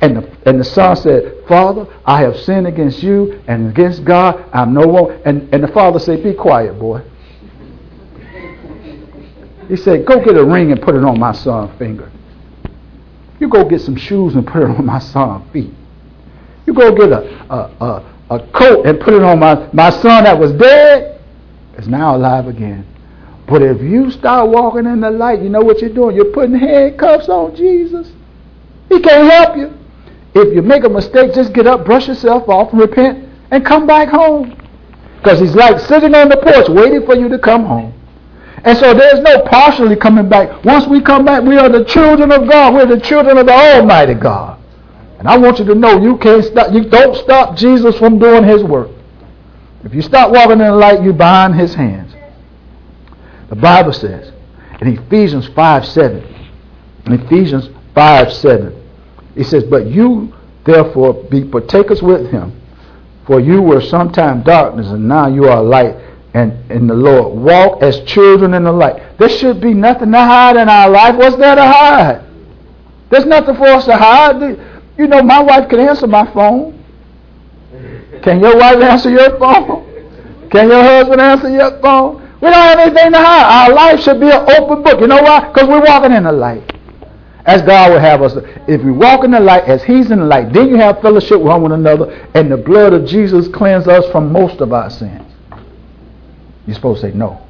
And 0.00 0.16
the, 0.16 0.36
and 0.46 0.60
the 0.60 0.64
son 0.64 0.96
said, 0.96 1.44
Father, 1.48 1.86
I 2.04 2.20
have 2.20 2.36
sinned 2.36 2.66
against 2.66 3.02
you 3.02 3.42
and 3.48 3.70
against 3.70 4.04
God. 4.04 4.44
I'm 4.52 4.72
no 4.72 4.86
one. 4.86 5.20
And, 5.24 5.52
and 5.52 5.62
the 5.62 5.68
father 5.68 5.98
said, 5.98 6.22
Be 6.22 6.32
quiet, 6.32 6.78
boy. 6.78 7.02
He 9.68 9.76
said, 9.76 10.06
Go 10.06 10.24
get 10.24 10.36
a 10.36 10.44
ring 10.44 10.72
and 10.72 10.80
put 10.80 10.94
it 10.94 11.04
on 11.04 11.18
my 11.18 11.32
son's 11.32 11.76
finger. 11.78 12.10
You 13.40 13.48
go 13.48 13.68
get 13.68 13.80
some 13.80 13.96
shoes 13.96 14.34
and 14.34 14.46
put 14.46 14.62
it 14.62 14.70
on 14.70 14.86
my 14.86 15.00
son's 15.00 15.50
feet. 15.52 15.72
You 16.66 16.72
go 16.72 16.94
get 16.94 17.10
a, 17.10 17.52
a, 17.52 17.84
a, 17.84 18.36
a 18.36 18.46
coat 18.52 18.86
and 18.86 19.00
put 19.00 19.14
it 19.14 19.22
on 19.22 19.38
my, 19.38 19.68
my 19.72 19.90
son 19.90 20.24
that 20.24 20.38
was 20.38 20.52
dead 20.52 21.20
is 21.76 21.88
now 21.88 22.16
alive 22.16 22.46
again. 22.46 22.86
But 23.46 23.62
if 23.62 23.82
you 23.82 24.10
start 24.10 24.48
walking 24.48 24.86
in 24.86 25.00
the 25.00 25.10
light, 25.10 25.42
you 25.42 25.50
know 25.50 25.60
what 25.60 25.80
you're 25.80 25.92
doing? 25.92 26.16
You're 26.16 26.32
putting 26.32 26.54
handcuffs 26.54 27.28
on 27.28 27.54
Jesus. 27.54 28.10
He 28.88 29.00
can't 29.00 29.30
help 29.30 29.56
you. 29.56 29.72
If 30.34 30.54
you 30.54 30.62
make 30.62 30.84
a 30.84 30.88
mistake, 30.88 31.32
just 31.32 31.52
get 31.52 31.66
up, 31.66 31.84
brush 31.84 32.08
yourself 32.08 32.48
off, 32.48 32.70
repent, 32.72 33.28
and 33.50 33.64
come 33.64 33.86
back 33.86 34.08
home. 34.08 34.60
Because 35.18 35.40
he's 35.40 35.54
like 35.54 35.78
sitting 35.78 36.14
on 36.14 36.28
the 36.28 36.36
porch 36.36 36.68
waiting 36.68 37.06
for 37.06 37.14
you 37.14 37.28
to 37.28 37.38
come 37.38 37.64
home. 37.64 37.94
And 38.64 38.76
so 38.78 38.94
there's 38.94 39.20
no 39.20 39.42
partially 39.42 39.94
coming 39.94 40.28
back. 40.28 40.64
Once 40.64 40.86
we 40.86 41.00
come 41.00 41.24
back, 41.24 41.42
we 41.42 41.56
are 41.56 41.68
the 41.68 41.84
children 41.84 42.32
of 42.32 42.48
God. 42.48 42.74
We're 42.74 42.86
the 42.86 43.00
children 43.00 43.38
of 43.38 43.46
the 43.46 43.52
Almighty 43.52 44.14
God. 44.14 44.58
And 45.18 45.28
I 45.28 45.36
want 45.38 45.58
you 45.58 45.64
to 45.66 45.74
know 45.74 46.02
you 46.02 46.16
can't 46.18 46.44
stop. 46.44 46.72
You 46.72 46.88
don't 46.88 47.14
stop 47.16 47.56
Jesus 47.56 47.96
from 47.98 48.18
doing 48.18 48.42
His 48.44 48.64
work. 48.64 48.90
If 49.84 49.94
you 49.94 50.02
stop 50.02 50.30
walking 50.30 50.52
in 50.52 50.58
the 50.66 50.72
light, 50.72 51.02
you 51.02 51.12
bind 51.12 51.54
His 51.54 51.74
hands. 51.74 52.14
The 53.48 53.56
Bible 53.56 53.92
says 53.92 54.32
in 54.80 54.98
Ephesians 54.98 55.46
5 55.48 55.86
7. 55.86 56.50
In 57.06 57.12
Ephesians 57.12 57.68
5 57.94 58.32
7. 58.32 58.84
It 59.36 59.44
says, 59.44 59.64
But 59.64 59.86
you 59.86 60.32
therefore 60.64 61.14
be 61.24 61.44
partakers 61.44 62.02
with 62.02 62.30
him, 62.30 62.60
for 63.26 63.40
you 63.40 63.62
were 63.62 63.80
sometime 63.80 64.42
darkness, 64.42 64.88
and 64.88 65.08
now 65.08 65.28
you 65.28 65.48
are 65.48 65.62
light 65.62 65.96
and 66.34 66.70
in 66.70 66.88
the 66.88 66.94
Lord. 66.94 67.38
Walk 67.38 67.82
as 67.82 68.00
children 68.00 68.54
in 68.54 68.64
the 68.64 68.72
light. 68.72 69.18
There 69.18 69.28
should 69.28 69.60
be 69.60 69.72
nothing 69.72 70.10
to 70.12 70.18
hide 70.18 70.56
in 70.56 70.68
our 70.68 70.90
life. 70.90 71.16
What's 71.16 71.36
there 71.36 71.54
to 71.54 71.64
hide? 71.64 72.24
There's 73.10 73.24
nothing 73.24 73.54
for 73.54 73.68
us 73.68 73.84
to 73.86 73.96
hide. 73.96 74.42
You 74.98 75.06
know, 75.06 75.22
my 75.22 75.40
wife 75.40 75.68
can 75.68 75.80
answer 75.80 76.06
my 76.06 76.30
phone. 76.32 76.84
Can 78.22 78.40
your 78.40 78.56
wife 78.56 78.82
answer 78.82 79.10
your 79.10 79.38
phone? 79.38 79.84
Can 80.50 80.68
your 80.68 80.82
husband 80.82 81.20
answer 81.20 81.50
your 81.50 81.80
phone? 81.80 82.20
We 82.40 82.50
don't 82.50 82.54
have 82.54 82.78
anything 82.78 83.12
to 83.12 83.18
hide. 83.18 83.68
Our 83.68 83.74
life 83.74 84.00
should 84.00 84.20
be 84.20 84.30
an 84.30 84.44
open 84.58 84.82
book. 84.82 85.00
You 85.00 85.06
know 85.06 85.22
why? 85.22 85.48
Because 85.52 85.68
we're 85.68 85.84
walking 85.84 86.12
in 86.12 86.24
the 86.24 86.32
light. 86.32 86.73
As 87.46 87.60
God 87.62 87.92
would 87.92 88.00
have 88.00 88.22
us. 88.22 88.34
If 88.66 88.82
we 88.82 88.90
walk 88.90 89.24
in 89.24 89.32
the 89.32 89.40
light 89.40 89.64
as 89.64 89.82
He's 89.82 90.10
in 90.10 90.20
the 90.20 90.24
light, 90.24 90.52
then 90.52 90.68
you 90.68 90.76
have 90.76 91.00
fellowship 91.02 91.40
one 91.40 91.62
with 91.62 91.72
another, 91.72 92.10
and 92.34 92.50
the 92.50 92.56
blood 92.56 92.92
of 92.94 93.06
Jesus 93.06 93.48
cleanses 93.48 93.88
us 93.88 94.10
from 94.10 94.32
most 94.32 94.60
of 94.60 94.72
our 94.72 94.88
sins. 94.88 95.30
You're 96.66 96.74
supposed 96.74 97.02
to 97.02 97.10
say 97.10 97.16
no. 97.16 97.46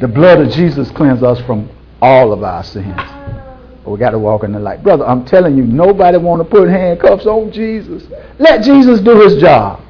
The 0.00 0.08
blood 0.08 0.40
of 0.40 0.50
Jesus 0.50 0.90
cleanses 0.90 1.22
us 1.22 1.40
from 1.46 1.70
all 2.02 2.32
of 2.32 2.42
our 2.42 2.62
sins. 2.62 2.94
But 2.96 3.90
we 3.90 3.98
got 3.98 4.10
to 4.10 4.18
walk 4.18 4.44
in 4.44 4.52
the 4.52 4.58
light. 4.58 4.82
Brother, 4.82 5.06
I'm 5.06 5.24
telling 5.24 5.56
you, 5.56 5.64
nobody 5.64 6.18
want 6.18 6.42
to 6.42 6.44
put 6.44 6.68
handcuffs 6.68 7.24
on 7.24 7.50
Jesus. 7.52 8.04
Let 8.38 8.62
Jesus 8.62 9.00
do 9.00 9.20
his 9.20 9.40
job. 9.40 9.80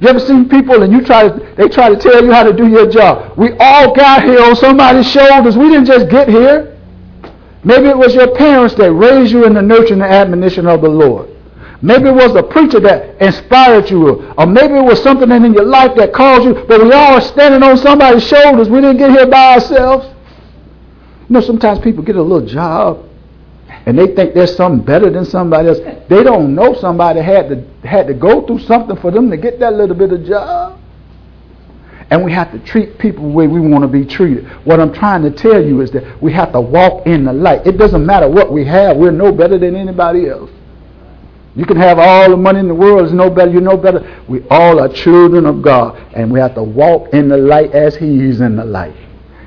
You 0.00 0.08
ever 0.08 0.20
seen 0.20 0.48
people 0.48 0.82
and 0.82 0.92
you 0.92 1.04
try 1.04 1.28
to 1.28 1.54
they 1.56 1.68
try 1.68 1.90
to 1.90 1.96
tell 1.96 2.24
you 2.24 2.32
how 2.32 2.42
to 2.42 2.54
do 2.54 2.68
your 2.68 2.88
job? 2.88 3.36
We 3.36 3.50
all 3.58 3.94
got 3.94 4.24
here 4.24 4.40
on 4.40 4.56
somebody's 4.56 5.10
shoulders. 5.10 5.58
We 5.58 5.68
didn't 5.68 5.86
just 5.86 6.08
get 6.08 6.28
here. 6.28 6.79
Maybe 7.62 7.88
it 7.88 7.96
was 7.96 8.14
your 8.14 8.34
parents 8.34 8.74
that 8.76 8.92
raised 8.92 9.32
you 9.32 9.44
in 9.44 9.54
the 9.54 9.62
nurture 9.62 9.92
and 9.92 10.02
the 10.02 10.06
admonition 10.06 10.66
of 10.66 10.80
the 10.80 10.88
Lord. 10.88 11.28
Maybe 11.82 12.08
it 12.08 12.14
was 12.14 12.34
a 12.36 12.42
preacher 12.42 12.80
that 12.80 13.20
inspired 13.22 13.90
you, 13.90 14.32
or 14.36 14.46
maybe 14.46 14.74
it 14.74 14.84
was 14.84 15.02
something 15.02 15.30
in 15.30 15.52
your 15.54 15.64
life 15.64 15.96
that 15.96 16.12
caused 16.12 16.44
you, 16.44 16.54
but 16.68 16.82
we 16.82 16.92
all 16.92 17.14
are 17.14 17.20
standing 17.20 17.62
on 17.62 17.76
somebody's 17.78 18.26
shoulders. 18.26 18.68
We 18.68 18.80
didn't 18.80 18.98
get 18.98 19.10
here 19.10 19.26
by 19.26 19.54
ourselves. 19.54 20.06
You 21.28 21.34
know, 21.34 21.40
sometimes 21.40 21.78
people 21.78 22.02
get 22.02 22.16
a 22.16 22.22
little 22.22 22.46
job 22.46 23.06
and 23.86 23.98
they 23.98 24.14
think 24.14 24.34
there's 24.34 24.56
something 24.56 24.84
better 24.84 25.10
than 25.10 25.24
somebody 25.24 25.68
else. 25.68 25.78
They 26.08 26.22
don't 26.22 26.54
know 26.54 26.74
somebody 26.74 27.20
had 27.20 27.48
to 27.48 27.88
had 27.88 28.06
to 28.08 28.14
go 28.14 28.46
through 28.46 28.60
something 28.60 28.96
for 28.96 29.10
them 29.10 29.30
to 29.30 29.36
get 29.36 29.58
that 29.60 29.74
little 29.74 29.96
bit 29.96 30.12
of 30.12 30.24
job. 30.24 30.79
And 32.10 32.24
we 32.24 32.32
have 32.32 32.50
to 32.50 32.58
treat 32.58 32.98
people 32.98 33.22
the 33.22 33.30
way 33.30 33.46
we 33.46 33.60
want 33.60 33.82
to 33.82 33.88
be 33.88 34.04
treated. 34.04 34.46
What 34.64 34.80
I'm 34.80 34.92
trying 34.92 35.22
to 35.22 35.30
tell 35.30 35.64
you 35.64 35.80
is 35.80 35.92
that 35.92 36.20
we 36.20 36.32
have 36.32 36.52
to 36.52 36.60
walk 36.60 37.06
in 37.06 37.24
the 37.24 37.32
light. 37.32 37.66
It 37.66 37.78
doesn't 37.78 38.04
matter 38.04 38.28
what 38.28 38.52
we 38.52 38.64
have. 38.64 38.96
We're 38.96 39.12
no 39.12 39.30
better 39.30 39.58
than 39.58 39.76
anybody 39.76 40.28
else. 40.28 40.50
You 41.56 41.64
can 41.66 41.76
have 41.76 41.98
all 41.98 42.30
the 42.30 42.36
money 42.36 42.60
in 42.60 42.68
the 42.68 42.74
world, 42.74 43.02
it's 43.02 43.12
no 43.12 43.28
better, 43.28 43.50
you're 43.50 43.60
no 43.60 43.76
better. 43.76 44.22
We 44.28 44.46
all 44.50 44.78
are 44.78 44.88
children 44.88 45.46
of 45.46 45.62
God, 45.62 46.00
and 46.14 46.30
we 46.30 46.38
have 46.38 46.54
to 46.54 46.62
walk 46.62 47.12
in 47.12 47.28
the 47.28 47.36
light 47.36 47.72
as 47.72 47.96
He 47.96 48.20
is 48.20 48.40
in 48.40 48.56
the 48.56 48.64
light. 48.64 48.94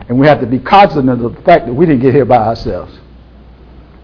And 0.09 0.19
we 0.19 0.27
have 0.27 0.41
to 0.41 0.45
be 0.45 0.59
cognizant 0.59 1.09
of 1.09 1.19
the 1.19 1.41
fact 1.43 1.65
that 1.65 1.73
we 1.73 1.85
didn't 1.85 2.01
get 2.01 2.13
here 2.13 2.25
by 2.25 2.37
ourselves. 2.37 2.99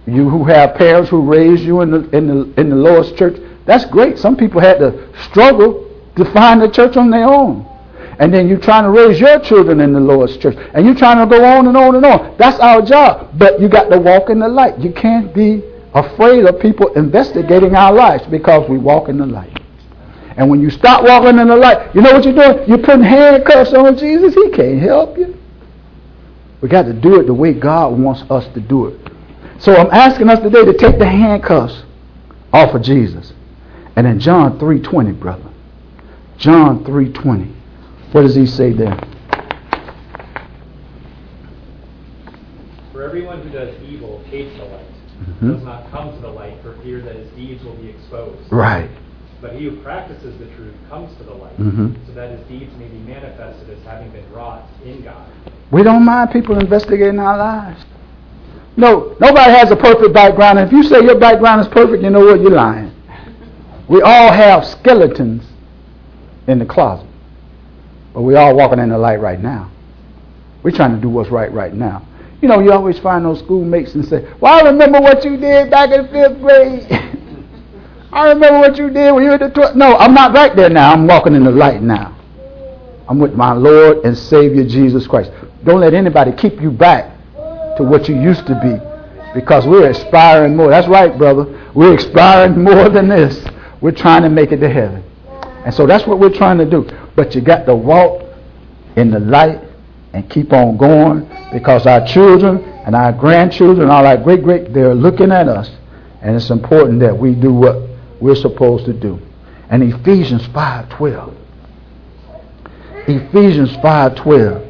You 0.07 0.29
who 0.29 0.45
have 0.45 0.75
parents 0.75 1.09
who 1.09 1.21
raised 1.21 1.61
you 1.61 1.81
in 1.81 1.91
the 1.91 2.09
in 2.17 2.27
the 2.27 2.59
in 2.59 2.69
the 2.69 2.75
lowest 2.75 3.17
church, 3.17 3.39
that's 3.65 3.85
great. 3.85 4.17
Some 4.17 4.37
people 4.37 4.61
had 4.61 4.79
to 4.79 5.13
struggle 5.25 5.85
to 6.15 6.25
find 6.33 6.61
the 6.61 6.69
church 6.69 6.95
on 6.95 7.11
their 7.11 7.25
own. 7.25 7.68
And 8.19 8.33
then 8.33 8.49
you're 8.49 8.59
trying 8.59 8.83
to 8.83 8.89
raise 8.89 9.19
your 9.19 9.39
children 9.39 9.79
in 9.79 9.93
the 9.93 9.99
Lord's 9.99 10.37
church. 10.37 10.57
And 10.73 10.85
you're 10.85 10.95
trying 10.95 11.17
to 11.17 11.25
go 11.25 11.43
on 11.43 11.67
and 11.67 11.77
on 11.77 11.95
and 11.95 12.05
on. 12.05 12.35
That's 12.37 12.59
our 12.59 12.81
job. 12.81 13.39
But 13.39 13.61
you 13.61 13.69
got 13.69 13.89
to 13.89 13.97
walk 13.97 14.29
in 14.29 14.39
the 14.39 14.47
light. 14.47 14.77
You 14.79 14.91
can't 14.91 15.33
be 15.33 15.63
afraid 15.93 16.45
of 16.45 16.59
people 16.59 16.91
investigating 16.93 17.75
our 17.75 17.93
lives 17.93 18.25
because 18.27 18.69
we 18.69 18.77
walk 18.77 19.07
in 19.07 19.17
the 19.17 19.25
light. 19.25 19.57
And 20.35 20.49
when 20.49 20.61
you 20.61 20.69
stop 20.69 21.03
walking 21.03 21.39
in 21.39 21.47
the 21.47 21.55
light, 21.55 21.95
you 21.95 22.01
know 22.01 22.11
what 22.11 22.25
you're 22.25 22.33
doing? 22.33 22.67
You're 22.67 22.77
putting 22.77 23.03
handcuffs 23.03 23.73
on 23.73 23.97
Jesus. 23.97 24.33
He 24.33 24.49
can't 24.51 24.81
help 24.81 25.17
you. 25.17 25.37
We 26.61 26.67
got 26.67 26.83
to 26.83 26.93
do 26.93 27.21
it 27.21 27.25
the 27.25 27.33
way 27.33 27.53
God 27.53 27.97
wants 27.97 28.29
us 28.29 28.45
to 28.53 28.59
do 28.59 28.87
it. 28.87 29.11
So 29.59 29.75
I'm 29.75 29.91
asking 29.91 30.29
us 30.29 30.39
today 30.39 30.65
to 30.65 30.73
take 30.73 30.99
the 30.99 31.07
handcuffs 31.07 31.83
off 32.51 32.75
of 32.75 32.81
Jesus. 32.81 33.33
And 33.95 34.05
in 34.05 34.19
John 34.19 34.59
3.20, 34.59 35.17
brother. 35.19 35.49
John 36.37 36.83
3.20. 36.83 37.58
What 38.11 38.21
does 38.23 38.35
he 38.35 38.45
say 38.45 38.71
there? 38.73 38.97
For 42.91 43.03
everyone 43.03 43.41
who 43.41 43.49
does 43.49 43.75
evil 43.83 44.23
hates 44.25 44.57
the 44.57 44.65
light 44.65 44.85
mm-hmm. 45.19 45.53
does 45.53 45.63
not 45.63 45.89
come 45.91 46.13
to 46.13 46.19
the 46.19 46.29
light 46.29 46.61
for 46.61 46.77
fear 46.81 47.01
that 47.01 47.15
his 47.15 47.29
deeds 47.31 47.63
will 47.63 47.75
be 47.75 47.89
exposed. 47.89 48.51
Right. 48.51 48.89
But 49.41 49.55
he 49.55 49.65
who 49.65 49.81
practices 49.81 50.37
the 50.37 50.53
truth 50.55 50.75
comes 50.89 51.15
to 51.17 51.23
the 51.23 51.33
light, 51.33 51.57
mm-hmm. 51.57 51.93
so 52.07 52.13
that 52.13 52.37
his 52.37 52.47
deeds 52.47 52.75
may 52.77 52.87
be 52.87 52.97
manifested 52.99 53.69
as 53.69 53.81
having 53.85 54.11
been 54.11 54.29
wrought 54.33 54.67
in 54.83 55.01
God. 55.03 55.31
We 55.71 55.83
don't 55.83 56.03
mind 56.03 56.31
people 56.31 56.59
investigating 56.59 57.19
our 57.19 57.37
lives. 57.37 57.85
No, 58.75 59.15
nobody 59.19 59.51
has 59.51 59.71
a 59.71 59.75
perfect 59.75 60.13
background. 60.13 60.59
If 60.59 60.71
you 60.71 60.83
say 60.83 61.01
your 61.03 61.19
background 61.19 61.61
is 61.61 61.67
perfect, 61.67 62.03
you 62.03 62.09
know 62.09 62.25
what? 62.25 62.41
You're 62.41 62.51
lying. 62.51 62.93
We 63.87 64.01
all 64.01 64.31
have 64.31 64.65
skeletons 64.65 65.43
in 66.47 66.59
the 66.59 66.65
closet. 66.65 67.07
But 68.13 68.23
we're 68.23 68.37
all 68.37 68.55
walking 68.55 68.79
in 68.79 68.89
the 68.89 68.97
light 68.97 69.19
right 69.19 69.39
now. 69.39 69.71
We're 70.63 70.71
trying 70.71 70.95
to 70.95 71.01
do 71.01 71.09
what's 71.09 71.29
right 71.29 71.51
right 71.51 71.73
now. 71.73 72.05
You 72.41 72.47
know, 72.47 72.59
you 72.59 72.71
always 72.71 72.97
find 72.99 73.25
those 73.25 73.39
schoolmates 73.39 73.95
and 73.95 74.05
say, 74.05 74.27
Well, 74.39 74.53
I 74.53 74.69
remember 74.69 74.99
what 75.01 75.23
you 75.23 75.37
did 75.37 75.69
back 75.69 75.91
in 75.91 76.07
fifth 76.07 76.39
grade. 76.39 76.87
I 78.11 78.29
remember 78.29 78.59
what 78.59 78.77
you 78.77 78.89
did 78.89 79.11
when 79.11 79.23
you 79.23 79.29
were 79.29 79.37
the 79.37 79.49
12th. 79.49 79.75
No, 79.75 79.95
I'm 79.97 80.13
not 80.13 80.33
back 80.33 80.55
there 80.55 80.69
now. 80.69 80.91
I'm 80.91 81.05
walking 81.05 81.35
in 81.35 81.43
the 81.43 81.51
light 81.51 81.81
now. 81.81 82.17
I'm 83.07 83.19
with 83.19 83.33
my 83.33 83.53
Lord 83.53 84.05
and 84.05 84.17
Savior 84.17 84.63
Jesus 84.63 85.07
Christ. 85.07 85.31
Don't 85.63 85.79
let 85.79 85.93
anybody 85.93 86.31
keep 86.31 86.61
you 86.61 86.71
back 86.71 87.15
to 87.77 87.83
what 87.83 88.07
you 88.07 88.19
used 88.19 88.47
to 88.47 88.55
be 88.61 89.33
because 89.33 89.67
we're 89.67 89.89
aspiring 89.89 90.55
more. 90.55 90.69
That's 90.69 90.87
right, 90.87 91.15
brother. 91.17 91.45
We're 91.73 91.95
aspiring 91.95 92.63
more 92.63 92.89
than 92.89 93.09
this. 93.09 93.45
We're 93.81 93.91
trying 93.91 94.23
to 94.23 94.29
make 94.29 94.51
it 94.51 94.57
to 94.57 94.69
heaven. 94.69 95.03
And 95.65 95.73
so 95.73 95.85
that's 95.85 96.07
what 96.07 96.19
we're 96.19 96.33
trying 96.33 96.57
to 96.57 96.65
do. 96.65 96.87
But 97.19 97.35
you 97.35 97.41
got 97.41 97.65
to 97.65 97.75
walk 97.75 98.23
in 98.95 99.11
the 99.11 99.19
light 99.19 99.59
and 100.13 100.29
keep 100.29 100.53
on 100.53 100.77
going 100.77 101.29
because 101.51 101.85
our 101.85 102.07
children 102.07 102.63
and 102.85 102.95
our 102.95 103.11
grandchildren, 103.11 103.81
and 103.81 103.91
all 103.91 104.07
our 104.07 104.15
great 104.15 104.41
great, 104.41 104.71
they're 104.71 104.95
looking 104.95 105.29
at 105.29 105.49
us, 105.49 105.69
and 106.21 106.33
it's 106.33 106.49
important 106.49 107.01
that 107.01 107.17
we 107.17 107.35
do 107.35 107.51
what 107.53 107.89
we're 108.21 108.35
supposed 108.35 108.85
to 108.85 108.93
do. 108.93 109.19
And 109.69 109.83
Ephesians 109.83 110.47
5:12. 110.47 111.33
Ephesians 113.09 113.75
5:12 113.83 114.61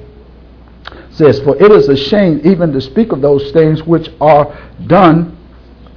says, 1.12 1.40
"For 1.42 1.56
it 1.56 1.72
is 1.72 1.88
a 1.88 1.96
shame 1.96 2.42
even 2.44 2.74
to 2.74 2.82
speak 2.82 3.12
of 3.12 3.22
those 3.22 3.52
things 3.52 3.86
which 3.86 4.10
are 4.20 4.48
done 4.88 5.38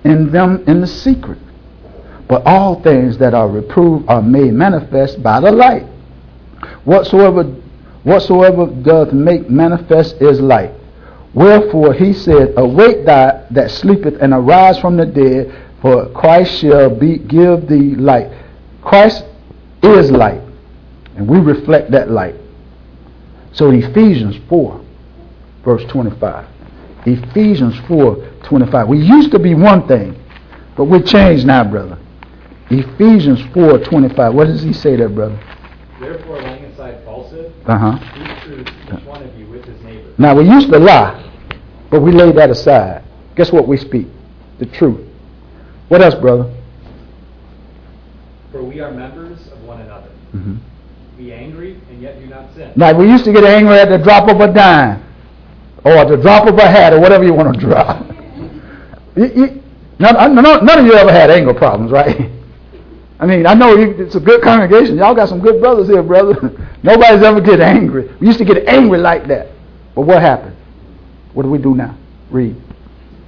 in 0.05 0.31
them 0.31 0.63
in 0.67 0.83
the 0.83 0.87
secret. 0.87 1.39
But 2.29 2.43
all 2.45 2.75
things 2.83 3.17
that 3.17 3.33
are 3.33 3.49
reproved 3.49 4.05
are 4.11 4.21
made 4.21 4.53
manifest 4.53 5.23
by 5.23 5.41
the 5.41 5.51
light. 5.51 5.87
Whatsoever 6.85 7.45
whatsoever 8.05 8.67
doth 8.67 9.13
make 9.13 9.49
manifest 9.49 10.21
is 10.21 10.41
light. 10.41 10.73
Wherefore 11.35 11.95
he 11.95 12.13
said, 12.13 12.55
Awake 12.57 13.07
thou 13.07 13.47
that 13.51 13.71
sleepeth, 13.71 14.21
and 14.21 14.35
arise 14.35 14.79
from 14.79 14.97
the 14.97 15.07
dead, 15.07 15.55
for 15.81 16.09
Christ 16.11 16.61
shall 16.61 16.95
be 16.95 17.19
give 17.19 17.69
thee 17.69 17.95
light. 17.95 18.31
Christ 18.83 19.25
is 19.83 20.11
light, 20.11 20.41
and 21.17 21.27
we 21.27 21.39
reflect 21.39 21.91
that 21.93 22.11
light. 22.11 22.35
So 23.53 23.71
Ephesians 23.71 24.37
4, 24.49 24.85
verse 25.65 25.85
25. 25.91 26.47
Ephesians 27.07 27.79
4, 27.89 28.17
25. 28.45 28.89
We 28.89 28.99
used 28.99 29.31
to 29.33 29.39
be 29.39 29.55
one 29.55 29.87
thing, 29.89 30.19
but 30.77 30.85
we're 30.85 31.03
changed 31.03 31.47
now, 31.47 31.65
brother. 31.65 31.99
Ephesians 32.71 33.43
4, 33.53 33.79
25. 33.79 34.35
What 34.35 34.47
does 34.47 34.63
he 34.63 34.73
say 34.73 34.97
there, 34.97 35.09
brother? 35.09 35.39
Therefore, 36.01 36.41
Uh-huh. 37.67 37.99
each 38.51 39.05
one 39.05 39.23
of 39.23 39.39
you 39.39 39.47
with 39.47 39.65
his 39.65 39.81
neighbor. 39.83 40.13
Now, 40.19 40.35
we 40.35 40.45
used 40.49 40.71
to 40.73 40.79
lie, 40.79 41.31
but 41.91 42.01
we 42.01 42.13
laid 42.13 42.37
that 42.37 42.51
aside. 42.51 43.05
Guess 43.37 43.53
what 43.53 43.69
we 43.69 43.77
speak? 43.77 44.07
The 44.59 44.67
truth. 44.67 45.01
What 45.89 46.03
else, 46.03 46.15
brother? 46.15 46.53
For 48.51 48.63
we 48.63 48.81
are 48.81 48.91
members 48.91 49.47
of 49.49 49.63
one 49.65 49.81
another. 49.81 50.09
hmm 50.33 50.57
Be 51.17 51.33
angry, 51.33 51.81
and 51.91 52.03
yet 52.03 52.19
do 52.21 52.27
not 52.27 52.53
sin. 52.55 52.73
Now, 52.77 52.97
we 52.97 53.07
used 53.09 53.25
to 53.25 53.33
get 53.33 53.45
angry 53.45 53.77
at 53.79 53.89
the 53.89 53.99
drop 53.99 54.29
of 54.29 54.41
a 54.41 54.53
dime, 54.53 55.03
or 55.85 55.93
at 55.93 56.09
the 56.09 56.17
drop 56.17 56.47
of 56.49 56.59
a 56.59 56.67
hat, 56.69 56.93
or 56.93 57.01
whatever 57.01 57.25
you 57.25 57.33
want 57.35 57.55
to 57.55 57.61
drop. 57.61 58.07
You- 59.15 59.27
you- 59.37 59.63
none, 59.99 60.35
none, 60.35 60.65
none 60.65 60.79
of 60.79 60.87
you 60.87 60.95
ever 60.95 61.13
had 61.13 61.31
anger 61.31 61.53
problems, 61.53 61.93
right? 61.93 62.31
I 63.21 63.27
mean, 63.27 63.47
I 63.47 63.53
know 63.53 63.77
you, 63.77 63.91
it's 63.99 64.15
a 64.15 64.21
good 64.21 64.41
congregation. 64.43 64.97
Y'all 64.97 65.15
got 65.15 65.29
some 65.29 65.39
good 65.41 65.61
brothers 65.61 65.87
here, 65.87 66.03
brother. 66.03 66.35
Nobody's 66.83 67.23
ever 67.23 67.41
get 67.41 67.61
angry. 67.61 68.11
We 68.21 68.27
used 68.27 68.39
to 68.39 68.45
get 68.45 68.67
angry 68.67 68.99
like 68.99 69.27
that. 69.29 69.49
But 69.95 70.03
what 70.03 70.21
happened? 70.21 70.57
What 71.33 71.45
do 71.45 71.51
we 71.51 71.59
do 71.59 71.75
now? 71.75 71.97
Read. 72.31 72.57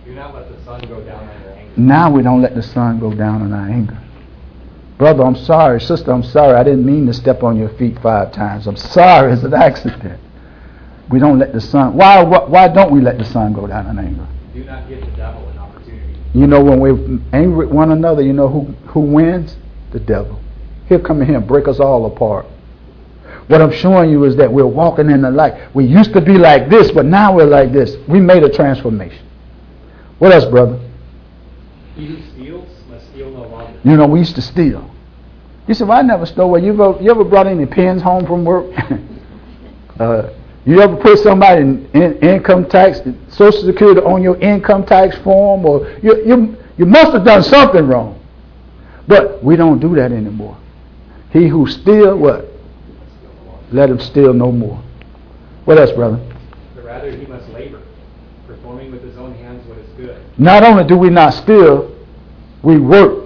Do 0.04 0.12
not 0.14 0.34
let 0.34 0.48
the 0.48 0.64
sun 0.64 0.80
go 0.82 1.02
down 1.04 1.28
on 1.28 1.42
your 1.42 1.52
anger. 1.52 1.80
Now 1.80 2.10
we 2.10 2.22
don't 2.22 2.42
let 2.42 2.54
the 2.54 2.62
sun 2.62 2.98
go 2.98 3.12
down 3.14 3.42
on 3.42 3.52
our 3.52 3.68
anger. 3.68 3.98
Brother, 4.98 5.24
I'm 5.24 5.36
sorry. 5.36 5.80
Sister, 5.80 6.12
I'm 6.12 6.22
sorry. 6.22 6.54
I 6.54 6.64
didn't 6.64 6.86
mean 6.86 7.06
to 7.06 7.14
step 7.14 7.42
on 7.42 7.56
your 7.56 7.68
feet 7.70 7.98
five 8.00 8.32
times. 8.32 8.66
I'm 8.66 8.76
sorry. 8.76 9.32
It's 9.32 9.42
an 9.42 9.54
accident. 9.54 10.20
We 11.10 11.18
don't 11.18 11.38
let 11.38 11.52
the 11.52 11.60
sun. 11.60 11.94
Why, 11.94 12.22
why, 12.22 12.44
why 12.44 12.68
don't 12.68 12.90
we 12.90 13.00
let 13.00 13.18
the 13.18 13.24
sun 13.24 13.52
go 13.52 13.66
down 13.66 13.86
on 13.86 13.98
anger? 13.98 14.26
Do 14.54 14.64
not 14.64 14.88
give 14.88 15.00
the 15.00 15.10
devil 15.12 15.48
an 15.48 15.58
opportunity. 15.58 16.16
You 16.32 16.46
know, 16.46 16.62
when 16.62 16.80
we're 16.80 17.20
angry 17.32 17.66
with 17.66 17.74
one 17.74 17.92
another, 17.92 18.22
you 18.22 18.32
know 18.32 18.48
who, 18.48 18.62
who 18.88 19.00
wins? 19.00 19.56
The 19.92 20.00
devil. 20.00 20.40
He'll 20.88 21.00
come 21.00 21.20
in 21.20 21.28
here 21.28 21.36
and 21.36 21.46
break 21.46 21.68
us 21.68 21.80
all 21.80 22.06
apart. 22.06 22.46
What 23.46 23.60
I'm 23.60 23.72
showing 23.72 24.10
you 24.10 24.24
is 24.24 24.36
that 24.36 24.50
we're 24.50 24.66
walking 24.66 25.10
in 25.10 25.22
the 25.22 25.30
light. 25.30 25.74
We 25.74 25.84
used 25.84 26.12
to 26.14 26.20
be 26.20 26.38
like 26.38 26.70
this, 26.70 26.90
but 26.90 27.04
now 27.04 27.34
we're 27.34 27.46
like 27.46 27.72
this. 27.72 27.96
We 28.08 28.20
made 28.20 28.42
a 28.42 28.48
transformation. 28.48 29.26
What 30.18 30.32
else, 30.32 30.46
brother? 30.46 30.80
He 31.94 32.06
who 32.06 32.22
steals 32.30 32.68
must 32.88 33.06
steal 33.10 33.30
no 33.30 33.42
longer. 33.42 33.78
You 33.84 33.96
know, 33.96 34.06
we 34.06 34.20
used 34.20 34.34
to 34.36 34.42
steal. 34.42 34.90
You 35.68 35.74
said, 35.74 35.88
well, 35.88 35.98
I 35.98 36.02
never 36.02 36.24
stole. 36.26 36.50
Well, 36.50 36.62
you 36.62 36.72
ever, 36.72 37.02
you 37.02 37.10
ever 37.10 37.24
brought 37.24 37.46
any 37.46 37.66
pens 37.66 38.02
home 38.02 38.26
from 38.26 38.44
work? 38.44 38.66
uh, 40.00 40.30
you 40.64 40.80
ever 40.80 40.96
put 40.96 41.18
somebody 41.18 41.60
in, 41.60 41.90
in 41.92 42.18
income 42.20 42.66
tax, 42.68 43.00
Social 43.28 43.62
Security 43.62 44.00
on 44.00 44.22
your 44.22 44.38
income 44.38 44.86
tax 44.86 45.16
form? 45.18 45.66
Or 45.66 45.86
you, 46.02 46.24
you, 46.26 46.56
you 46.78 46.86
must 46.86 47.12
have 47.12 47.24
done 47.24 47.42
something 47.42 47.86
wrong. 47.86 48.20
But 49.06 49.44
we 49.44 49.56
don't 49.56 49.80
do 49.80 49.94
that 49.96 50.12
anymore. 50.12 50.58
He 51.30 51.48
who 51.48 51.66
steal, 51.66 52.16
what? 52.16 52.53
Let 53.74 53.90
him 53.90 53.98
steal 53.98 54.32
no 54.32 54.52
more. 54.52 54.80
What 55.64 55.78
else, 55.78 55.90
brother? 55.90 56.24
But 56.76 56.84
rather 56.84 57.10
he 57.10 57.26
must 57.26 57.48
labor, 57.48 57.82
performing 58.46 58.92
with 58.92 59.02
his 59.02 59.18
own 59.18 59.34
hands 59.34 59.66
what 59.66 59.78
is 59.78 59.90
good. 59.96 60.16
Not 60.38 60.62
only 60.62 60.84
do 60.84 60.96
we 60.96 61.10
not 61.10 61.34
steal, 61.34 61.92
we 62.62 62.78
work. 62.78 63.24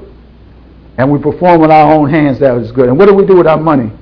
And 0.96 1.12
we 1.12 1.18
perform 1.18 1.60
with 1.60 1.70
our 1.70 1.92
own 1.92 2.08
hands 2.08 2.38
that 2.38 2.56
is 2.56 2.72
good. 2.72 2.88
And 2.88 2.98
what 2.98 3.06
do 3.06 3.14
we 3.14 3.26
do 3.26 3.36
with 3.36 3.46
our 3.46 3.60
money? 3.60 3.92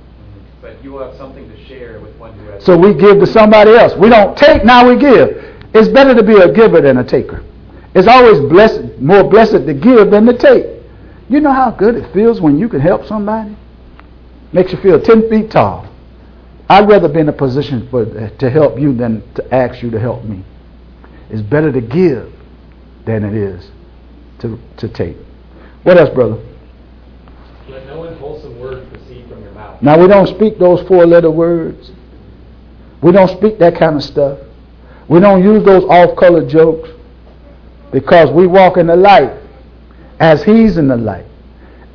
But 0.63 0.83
you 0.85 0.93
will 0.93 1.09
have 1.09 1.17
something 1.17 1.51
to 1.51 1.65
share 1.67 1.99
with 1.99 2.17
one 2.17 2.39
who 2.39 2.47
has. 2.53 2.65
So 2.65 2.79
we 2.79 2.95
give 2.95 3.19
to 3.19 3.27
somebody 3.27 3.73
else. 3.73 3.97
We 3.97 4.09
don't 4.09 4.39
take, 4.39 4.65
now 4.65 4.89
we 4.89 4.97
give. 4.97 5.31
It's 5.75 5.89
better 5.89 6.15
to 6.15 6.23
be 6.23 6.37
a 6.37 6.53
giver 6.53 6.81
than 6.81 6.99
a 6.99 7.05
taker. 7.05 7.45
It's 7.97 8.07
always 8.07 8.39
blessed, 8.49 9.01
more 9.01 9.29
blessed 9.29 9.67
to 9.67 9.75
give 9.75 10.13
than 10.13 10.27
to 10.27 10.39
take. 10.39 10.81
You 11.29 11.41
know 11.41 11.53
how 11.53 11.73
good 11.73 11.97
it 11.97 12.13
feels 12.15 12.41
when 12.41 12.57
you 12.57 12.69
can 12.69 12.79
help 12.79 13.05
somebody? 13.05 13.57
Makes 14.53 14.71
you 14.73 14.79
feel 14.79 15.01
10 15.03 15.29
feet 15.29 15.51
tall. 15.51 15.86
I'd 16.69 16.89
rather 16.89 17.09
be 17.09 17.21
in 17.21 17.29
a 17.29 17.33
position 17.33 17.89
for, 17.91 18.05
to 18.29 18.51
help 18.51 18.79
you 18.79 18.95
than 18.95 19.23
to 19.35 19.55
ask 19.55 19.83
you 19.83 19.91
to 19.91 20.01
help 20.01 20.25
me. 20.25 20.45
It's 21.31 21.43
better 21.43 21.73
to 21.73 21.81
give 21.81 22.33
than 23.05 23.25
it 23.25 23.35
is 23.35 23.71
to, 24.41 24.59
to 24.79 24.89
take. 24.89 25.17
What 25.85 25.97
else, 25.97 26.11
brother? 26.11 26.43
Let 27.69 27.87
no 27.87 28.05
unwholesome 28.05 28.59
word 28.59 28.89
proceed 28.91 29.29
from 29.29 29.43
your 29.43 29.53
mouth. 29.53 29.81
Now, 29.83 30.01
we 30.01 30.09
don't 30.09 30.27
speak 30.27 30.59
those 30.59 30.87
four 30.89 31.07
letter 31.07 31.31
words. 31.31 31.93
We 33.03 33.13
don't 33.13 33.29
speak 33.29 33.59
that 33.59 33.77
kind 33.77 33.97
of 33.97 34.03
stuff. 34.03 34.39
We 35.09 35.21
don't 35.21 35.43
use 35.43 35.65
those 35.65 35.85
off 35.85 36.17
color 36.17 36.47
jokes 36.49 36.91
because 37.93 38.31
we 38.31 38.47
walk 38.47 38.77
in 38.77 38.89
the 38.89 38.97
light 38.97 39.33
as 40.19 40.43
He's 40.43 40.79
in 40.79 40.89
the 40.89 40.97
light. 40.97 41.27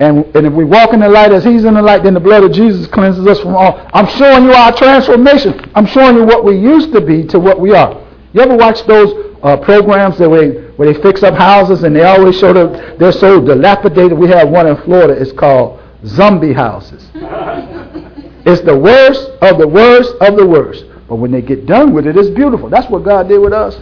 And, 0.02 0.26
and 0.36 0.48
if 0.48 0.54
we 0.54 0.66
walk 0.66 0.94
in 0.94 1.02
the 1.02 1.08
light 1.08 1.32
as 1.32 1.44
He's 1.44 1.64
in 1.64 1.76
the 1.76 1.82
light, 1.82 2.02
then 2.02 2.16
the 2.16 2.20
blood 2.20 2.44
of 2.44 2.52
Jesus 2.52 2.88
cleanses 2.88 3.28
us 3.28 3.40
from 3.40 3.56
all. 3.56 3.88
I'm 3.94 4.08
showing 4.08 4.46
you 4.46 4.52
our 4.52 4.76
transformation. 4.76 5.62
I'm 5.76 5.86
showing 5.86 6.16
you 6.16 6.24
what 6.24 6.44
we 6.44 6.58
used 6.58 6.92
to 6.94 7.02
be 7.02 7.24
to 7.28 7.40
what 7.40 7.60
we 7.60 7.76
are. 7.76 8.04
You 8.34 8.42
ever 8.42 8.58
watch 8.58 8.84
those 8.88 9.36
uh, 9.44 9.58
programs 9.58 10.18
that 10.18 10.28
we, 10.28 10.54
where 10.78 10.92
they 10.92 11.00
fix 11.04 11.22
up 11.22 11.36
houses 11.36 11.84
and 11.84 11.96
they 11.96 12.02
always 12.02 12.40
show 12.40 12.52
them 12.52 12.98
they're 12.98 13.12
so 13.12 13.40
dilapidated? 13.46 14.18
We 14.18 14.28
have 14.30 14.50
one 14.50 14.66
in 14.66 14.76
Florida. 14.78 15.14
It's 15.14 15.32
called 15.32 15.80
zombie 16.04 16.54
houses. 16.54 17.08
It's 18.44 18.62
the 18.62 18.76
worst 18.76 19.30
of 19.44 19.60
the 19.60 19.68
worst 19.68 20.16
of 20.20 20.36
the 20.36 20.48
worst. 20.48 20.86
But 21.08 21.18
when 21.18 21.30
they 21.30 21.44
get 21.44 21.68
done 21.68 21.94
with 21.94 22.08
it, 22.08 22.18
it's 22.18 22.32
beautiful. 22.32 22.70
That's 22.70 22.90
what 22.90 23.04
God 23.04 23.28
did 23.28 23.38
with 23.38 23.54
us. 23.54 23.76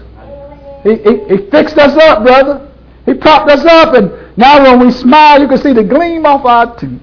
He, 0.83 0.95
he, 0.97 1.23
he 1.29 1.49
fixed 1.49 1.77
us 1.77 1.95
up, 1.95 2.25
brother. 2.25 2.68
He 3.09 3.15
propped 3.15 3.49
us 3.49 3.65
up, 3.65 3.95
and 3.95 4.37
now 4.37 4.61
when 4.61 4.85
we 4.85 4.91
smile, 4.91 5.41
you 5.41 5.47
can 5.47 5.57
see 5.57 5.73
the 5.73 5.83
gleam 5.83 6.27
off 6.27 6.45
our 6.45 6.75
teeth. 6.75 7.01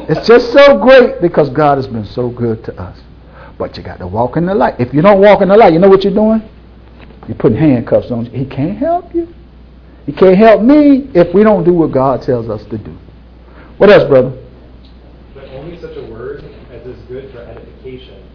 It's 0.00 0.28
just 0.28 0.52
so 0.52 0.78
great 0.78 1.22
because 1.22 1.48
God 1.48 1.76
has 1.78 1.86
been 1.86 2.04
so 2.04 2.28
good 2.28 2.62
to 2.64 2.78
us. 2.78 3.00
But 3.56 3.74
you 3.78 3.82
got 3.82 4.00
to 4.00 4.06
walk 4.06 4.36
in 4.36 4.44
the 4.44 4.54
light. 4.54 4.78
If 4.78 4.92
you 4.92 5.00
don't 5.00 5.18
walk 5.18 5.40
in 5.40 5.48
the 5.48 5.56
light, 5.56 5.72
you 5.72 5.78
know 5.78 5.88
what 5.88 6.04
you're 6.04 6.12
doing? 6.12 6.42
You're 7.26 7.38
putting 7.38 7.56
handcuffs 7.56 8.10
on 8.10 8.26
you. 8.26 8.32
He 8.32 8.44
can't 8.44 8.76
help 8.76 9.14
you. 9.14 9.34
He 10.04 10.12
can't 10.12 10.36
help 10.36 10.60
me 10.60 11.08
if 11.14 11.32
we 11.32 11.42
don't 11.42 11.64
do 11.64 11.72
what 11.72 11.90
God 11.90 12.20
tells 12.20 12.50
us 12.50 12.62
to 12.66 12.76
do. 12.76 12.94
What 13.78 13.88
else, 13.88 14.06
brother? 14.10 14.38
But 15.32 15.44
only 15.44 15.80
such 15.80 15.96
a 15.96 16.04
word 16.12 16.44
as 16.70 16.86
is 16.86 17.02
good 17.08 17.32
for 17.32 17.38
edification, 17.38 18.28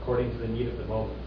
according 0.00 0.30
to 0.30 0.38
the 0.38 0.48
need 0.48 0.68
of 0.68 0.78
the 0.78 0.84
moment. 0.84 1.18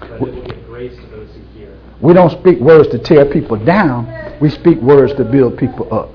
But 0.00 0.10
it 0.10 0.20
will 0.20 0.42
give 0.42 0.66
grace 0.66 0.94
to 0.96 1.06
those 1.06 1.30
who. 1.30 1.55
We 2.00 2.12
don't 2.12 2.30
speak 2.30 2.58
words 2.60 2.88
to 2.88 2.98
tear 2.98 3.24
people 3.24 3.56
down. 3.56 4.38
We 4.40 4.50
speak 4.50 4.78
words 4.78 5.14
to 5.14 5.24
build 5.24 5.58
people 5.58 5.92
up. 5.92 6.10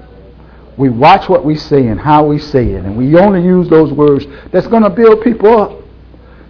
We 0.77 0.89
watch 0.89 1.27
what 1.27 1.43
we 1.43 1.55
say 1.55 1.87
and 1.87 1.99
how 1.99 2.25
we 2.25 2.39
say 2.39 2.65
it, 2.71 2.85
and 2.85 2.97
we 2.97 3.15
only 3.17 3.43
use 3.43 3.69
those 3.69 3.91
words 3.91 4.25
that's 4.51 4.67
going 4.67 4.83
to 4.83 4.89
build 4.89 5.21
people 5.23 5.57
up. 5.57 5.77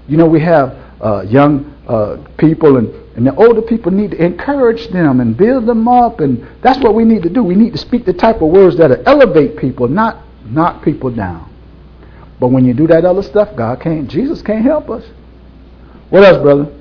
You 0.07 0.17
know, 0.17 0.27
we 0.27 0.39
have 0.41 0.77
uh, 1.01 1.21
young 1.21 1.73
uh, 1.87 2.17
people, 2.37 2.77
and, 2.77 2.89
and 3.15 3.25
the 3.25 3.35
older 3.35 3.61
people 3.61 3.91
need 3.91 4.11
to 4.11 4.23
encourage 4.23 4.89
them 4.89 5.21
and 5.21 5.35
build 5.35 5.65
them 5.65 5.87
up, 5.87 6.19
and 6.19 6.47
that's 6.61 6.79
what 6.79 6.93
we 6.93 7.03
need 7.03 7.23
to 7.23 7.29
do. 7.29 7.43
We 7.43 7.55
need 7.55 7.71
to 7.71 7.77
speak 7.77 8.05
the 8.05 8.13
type 8.13 8.37
of 8.41 8.49
words 8.49 8.77
that 8.77 9.07
elevate 9.07 9.57
people, 9.57 9.87
not 9.87 10.23
knock 10.45 10.83
people 10.83 11.09
down. 11.09 11.51
But 12.39 12.49
when 12.49 12.65
you 12.65 12.73
do 12.73 12.87
that 12.87 13.05
other 13.05 13.23
stuff, 13.23 13.55
God 13.55 13.81
can't, 13.81 14.09
Jesus 14.09 14.41
can't 14.41 14.63
help 14.63 14.89
us. 14.89 15.05
What 16.09 16.23
else, 16.23 16.41
brother? 16.41 16.71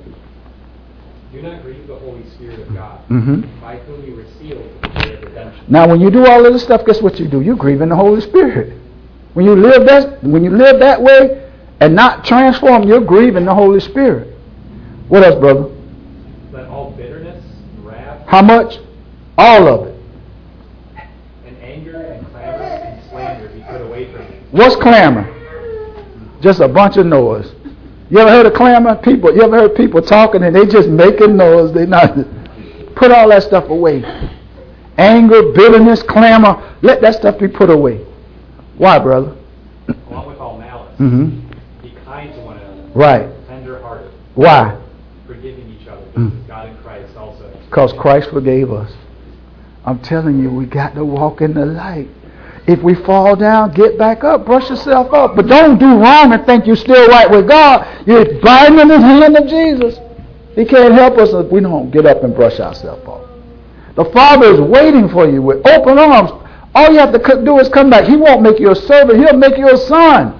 Do 1.32 1.42
not 1.42 1.62
grieve 1.62 1.86
the 1.86 1.94
Holy 1.96 2.28
Spirit 2.30 2.58
of 2.60 2.74
God, 2.74 2.98
Mm-hmm. 3.08 3.60
by 3.60 3.76
whom 3.78 4.04
you 4.04 4.16
were 4.16 4.24
sealed 4.38 4.68
for 4.82 4.88
the 4.88 4.98
day 5.00 5.14
of 5.14 5.22
redemption. 5.22 5.64
Now, 5.68 5.86
when 5.88 6.00
you 6.00 6.10
do 6.10 6.26
all 6.26 6.44
of 6.44 6.52
this 6.52 6.62
stuff, 6.64 6.84
guess 6.84 7.00
what 7.00 7.20
you 7.20 7.28
do? 7.28 7.40
You're 7.40 7.54
grieving 7.56 7.88
the 7.88 7.96
Holy 7.96 8.20
Spirit. 8.20 8.76
When 9.34 9.44
you 9.46 9.54
live 9.54 9.86
that, 9.86 10.22
when 10.24 10.42
you 10.42 10.50
live 10.50 10.80
that 10.80 11.00
way 11.00 11.48
and 11.80 11.94
not 11.94 12.24
transform, 12.24 12.82
you're 12.82 13.00
grieving 13.04 13.44
the 13.44 13.54
Holy 13.54 13.78
Spirit. 13.78 14.36
What 15.08 15.22
else, 15.22 15.38
brother? 15.38 15.70
Let 16.52 16.66
all 16.66 16.90
bitterness, 16.92 17.44
wrath, 17.82 18.26
How 18.26 18.42
much? 18.42 18.78
All 19.38 19.68
of 19.68 19.86
it. 19.86 19.94
and 21.46 21.56
anger 21.62 21.96
and 21.96 22.26
clamor 22.32 22.62
and 22.64 23.10
slander 23.10 23.48
be 23.50 23.60
put 23.62 23.80
away 23.82 24.12
from 24.12 24.22
you. 24.22 24.40
What's 24.50 24.74
clamor? 24.76 25.28
Just 26.40 26.58
a 26.60 26.66
bunch 26.68 26.96
of 26.96 27.06
noise. 27.06 27.52
You 28.10 28.18
ever 28.18 28.30
heard 28.30 28.46
of 28.46 28.54
clamor? 28.54 28.96
People, 28.96 29.34
you 29.34 29.42
ever 29.42 29.56
heard 29.56 29.74
people 29.76 30.02
talking 30.02 30.42
and 30.42 30.54
they 30.54 30.66
just 30.66 30.88
making 30.88 31.36
noise? 31.36 31.72
They 31.72 31.86
not 31.86 32.12
put 32.96 33.12
all 33.12 33.28
that 33.28 33.44
stuff 33.44 33.68
away. 33.70 34.02
Anger, 34.98 35.52
bitterness, 35.52 36.02
clamor, 36.02 36.76
let 36.82 37.00
that 37.02 37.14
stuff 37.14 37.38
be 37.38 37.46
put 37.46 37.70
away. 37.70 38.04
Why, 38.76 38.98
brother? 38.98 39.36
Along 40.08 40.26
with 40.26 40.38
all 40.38 40.58
malice. 40.58 40.92
Mm-hmm. 40.98 41.82
Be 41.82 41.94
kind 42.04 42.34
to 42.34 42.40
one 42.40 42.58
another. 42.58 42.90
Right. 42.94 43.46
Tender 43.46 43.80
hearted. 43.80 44.10
Why? 44.34 44.78
Forgiving 45.26 45.70
each 45.80 45.86
other, 45.86 46.00
Mm. 46.16 46.48
God 46.48 46.68
in 46.68 46.76
Christ 46.78 47.16
also. 47.16 47.48
Because 47.66 47.92
Christ 47.92 48.30
forgave 48.30 48.72
us. 48.72 48.92
I'm 49.84 50.00
telling 50.00 50.42
you, 50.42 50.50
we 50.50 50.66
got 50.66 50.94
to 50.96 51.04
walk 51.04 51.40
in 51.40 51.54
the 51.54 51.64
light. 51.64 52.08
If 52.70 52.84
we 52.84 52.94
fall 52.94 53.34
down, 53.34 53.72
get 53.72 53.98
back 53.98 54.22
up, 54.22 54.46
brush 54.46 54.70
yourself 54.70 55.12
up. 55.12 55.34
But 55.34 55.48
don't 55.48 55.76
do 55.76 55.86
wrong 55.86 56.32
and 56.32 56.46
think 56.46 56.68
you're 56.68 56.76
still 56.76 57.08
right 57.08 57.28
with 57.28 57.48
God. 57.48 58.06
You're 58.06 58.40
binding 58.40 58.78
in 58.78 58.86
the 58.86 59.00
hand 59.00 59.36
of 59.36 59.48
Jesus. 59.48 59.98
He 60.54 60.64
can't 60.64 60.94
help 60.94 61.18
us 61.18 61.30
if 61.32 61.50
we 61.50 61.58
don't 61.60 61.90
get 61.90 62.06
up 62.06 62.22
and 62.22 62.32
brush 62.32 62.60
ourselves 62.60 63.04
off. 63.08 63.28
The 63.96 64.04
Father 64.12 64.54
is 64.54 64.60
waiting 64.60 65.08
for 65.08 65.28
you 65.28 65.42
with 65.42 65.66
open 65.66 65.98
arms. 65.98 66.30
All 66.72 66.92
you 66.92 67.00
have 67.00 67.12
to 67.12 67.44
do 67.44 67.58
is 67.58 67.68
come 67.68 67.90
back. 67.90 68.04
He 68.04 68.14
won't 68.14 68.40
make 68.40 68.60
you 68.60 68.70
a 68.70 68.76
servant. 68.76 69.18
He'll 69.18 69.36
make 69.36 69.58
you 69.58 69.68
a 69.68 69.76
son. 69.76 70.36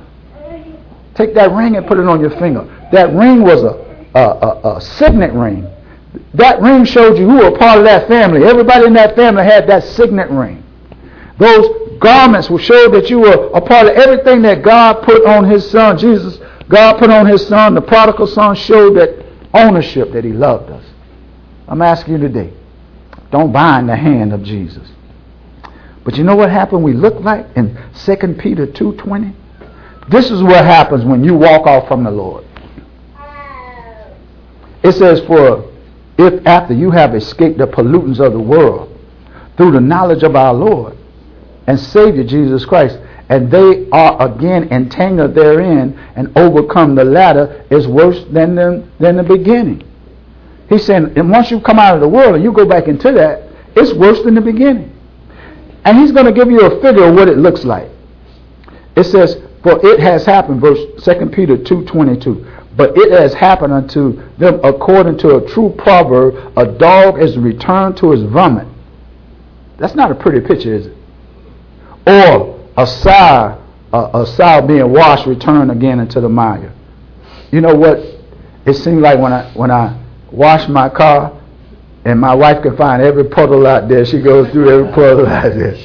Take 1.17 1.35
that 1.35 1.51
ring 1.51 1.75
and 1.75 1.85
put 1.85 1.99
it 1.99 2.07
on 2.07 2.21
your 2.21 2.31
finger. 2.39 2.63
That 2.93 3.13
ring 3.13 3.43
was 3.43 3.65
a, 3.65 3.75
a, 4.15 4.21
a, 4.21 4.77
a 4.77 4.81
signet 4.81 5.33
ring. 5.33 5.67
That 6.35 6.63
ring 6.63 6.85
showed 6.85 7.19
you 7.19 7.29
who 7.29 7.39
were 7.39 7.59
part 7.59 7.79
of 7.79 7.85
that 7.87 8.07
family. 8.07 8.45
Everybody 8.45 8.87
in 8.87 8.93
that 8.93 9.17
family 9.17 9.43
had 9.43 9.69
that 9.69 9.83
signet 9.83 10.31
ring. 10.31 10.63
Those 11.39 11.80
garments 12.01 12.51
will 12.51 12.59
show 12.59 12.91
that 12.91 13.09
you 13.09 13.21
were 13.21 13.51
a 13.55 13.61
part 13.61 13.87
of 13.87 13.93
everything 13.95 14.43
that 14.43 14.63
God 14.63 15.03
put 15.03 15.25
on 15.27 15.49
his 15.49 15.71
son. 15.71 15.99
Jesus, 15.99 16.39
God 16.69 16.99
put 16.99 17.11
on 17.11 17.27
his 17.27 17.47
son. 17.47 17.75
The 17.75 17.83
prodigal 17.83 18.27
son 18.27 18.57
showed 18.57 18.97
that 18.97 19.25
ownership 19.55 20.13
that 20.13 20.25
he 20.25 20.33
loved 20.33 20.71
us. 20.71 20.85
I'm 21.69 21.83
asking 21.83 22.15
you 22.15 22.21
today, 22.21 22.53
don't 23.31 23.53
bind 23.53 23.89
the 23.89 23.97
hand 23.97 24.33
of 24.33 24.43
Jesus. 24.43 24.89
But 26.03 26.17
you 26.17 26.25
know 26.25 26.35
what 26.35 26.51
happened? 26.51 26.83
We 26.83 26.95
look 26.95 27.21
like 27.21 27.47
in 27.55 27.79
2 28.05 28.17
Peter 28.41 28.67
2.20? 28.67 29.35
This 30.09 30.31
is 30.31 30.43
what 30.43 30.65
happens 30.65 31.05
when 31.05 31.23
you 31.23 31.35
walk 31.35 31.67
off 31.67 31.87
from 31.87 32.03
the 32.03 32.11
Lord. 32.11 32.45
It 34.83 34.93
says, 34.93 35.21
For 35.27 35.71
if 36.19 36.47
after 36.47 36.75
you 36.75 36.91
have 36.91 37.15
escaped 37.15 37.59
the 37.59 37.67
pollutants 37.67 38.19
of 38.19 38.33
the 38.33 38.41
world 38.41 38.99
through 39.57 39.73
the 39.73 39.81
knowledge 39.81 40.23
of 40.23 40.35
our 40.35 40.55
Lord 40.55 40.97
and 41.71 41.79
Savior 41.79 42.25
Jesus 42.25 42.65
Christ, 42.65 42.99
and 43.29 43.49
they 43.49 43.89
are 43.91 44.29
again 44.29 44.73
entangled 44.73 45.37
therein 45.37 45.97
and 46.17 46.37
overcome 46.37 46.97
the 46.97 47.05
latter 47.05 47.65
is 47.71 47.87
worse 47.87 48.25
than 48.33 48.57
the, 48.57 48.85
than 48.99 49.17
the 49.17 49.23
beginning. 49.23 49.89
He's 50.69 50.85
saying, 50.85 51.17
and 51.17 51.31
once 51.31 51.49
you 51.53 51.61
come 51.61 51.79
out 51.79 51.95
of 51.95 52.01
the 52.01 52.09
world 52.09 52.35
and 52.35 52.43
you 52.43 52.51
go 52.51 52.67
back 52.67 52.89
into 52.89 53.13
that, 53.13 53.45
it's 53.77 53.93
worse 53.93 54.21
than 54.25 54.35
the 54.35 54.41
beginning. 54.41 54.93
And 55.85 55.97
he's 55.97 56.11
going 56.11 56.27
to 56.27 56.33
give 56.33 56.51
you 56.51 56.61
a 56.61 56.83
figure 56.83 57.05
of 57.05 57.15
what 57.15 57.29
it 57.29 57.39
looks 57.39 57.63
like. 57.65 57.89
It 58.97 59.05
says, 59.05 59.41
For 59.63 59.79
it 59.87 60.01
has 60.01 60.27
happened, 60.27 60.61
verse 60.61 60.81
2 61.05 61.27
Peter 61.27 61.57
2.22, 61.57 62.75
but 62.77 62.99
it 62.99 63.13
has 63.13 63.33
happened 63.33 63.73
unto 63.73 64.21
them 64.39 64.59
according 64.65 65.19
to 65.19 65.37
a 65.37 65.49
true 65.49 65.73
proverb, 65.79 66.53
a 66.59 66.67
dog 66.67 67.23
is 67.23 67.39
returned 67.39 67.97
to 67.99 68.11
his 68.11 68.25
vomit. 68.25 68.67
That's 69.79 69.95
not 69.95 70.11
a 70.11 70.17
pretty 70.17 70.41
picture, 70.41 70.75
is 70.75 70.87
it? 70.87 70.97
Or 72.07 72.71
a 72.77 72.87
sow, 72.87 73.63
a, 73.93 74.11
a 74.15 74.27
sow 74.27 74.67
being 74.67 74.91
washed, 74.91 75.27
returned 75.27 75.71
again 75.71 76.01
into 76.01 76.21
the 76.21 76.29
mire. 76.29 76.73
You 77.51 77.61
know 77.61 77.75
what? 77.75 77.99
It 78.67 78.75
seems 78.75 79.01
like 79.01 79.19
when 79.19 79.33
I 79.33 79.51
when 79.55 79.71
I 79.71 80.01
wash 80.31 80.69
my 80.69 80.89
car, 80.89 81.41
and 82.05 82.21
my 82.21 82.35
wife 82.35 82.63
can 82.63 82.77
find 82.77 83.03
every 83.03 83.25
puddle 83.25 83.67
out 83.67 83.89
there. 83.89 84.05
She 84.05 84.21
goes 84.21 84.51
through 84.53 84.71
every 84.71 84.93
puddle 84.93 85.27
out 85.27 85.55
there. 85.55 85.77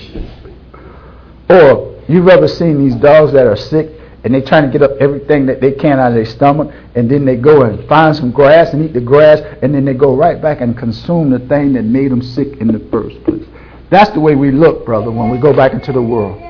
Or 1.49 2.01
you've 2.07 2.27
ever 2.27 2.47
seen 2.47 2.83
these 2.83 2.95
dogs 2.95 3.33
that 3.33 3.47
are 3.47 3.55
sick 3.55 3.95
and 4.25 4.33
they're 4.33 4.41
trying 4.41 4.65
to 4.65 4.71
get 4.71 4.81
up 4.81 4.97
everything 4.99 5.45
that 5.45 5.61
they 5.61 5.71
can 5.71 5.99
out 5.99 6.07
of 6.07 6.15
their 6.15 6.25
stomach, 6.25 6.73
and 6.95 7.09
then 7.09 7.25
they 7.25 7.35
go 7.35 7.61
and 7.61 7.87
find 7.87 8.15
some 8.15 8.31
grass 8.31 8.73
and 8.73 8.83
eat 8.83 8.91
the 8.91 8.99
grass, 8.99 9.39
and 9.61 9.71
then 9.71 9.85
they 9.85 9.93
go 9.93 10.15
right 10.15 10.41
back 10.41 10.61
and 10.61 10.75
consume 10.75 11.29
the 11.29 11.37
thing 11.47 11.73
that 11.73 11.83
made 11.83 12.11
them 12.11 12.23
sick 12.23 12.57
in 12.57 12.67
the 12.67 12.79
first 12.89 13.23
place. 13.23 13.45
That's 13.89 14.11
the 14.11 14.19
way 14.19 14.35
we 14.35 14.51
look, 14.51 14.85
brother, 14.85 15.11
when 15.11 15.29
we 15.29 15.37
go 15.37 15.53
back 15.53 15.73
into 15.73 15.91
the 15.91 16.01
world. 16.01 16.41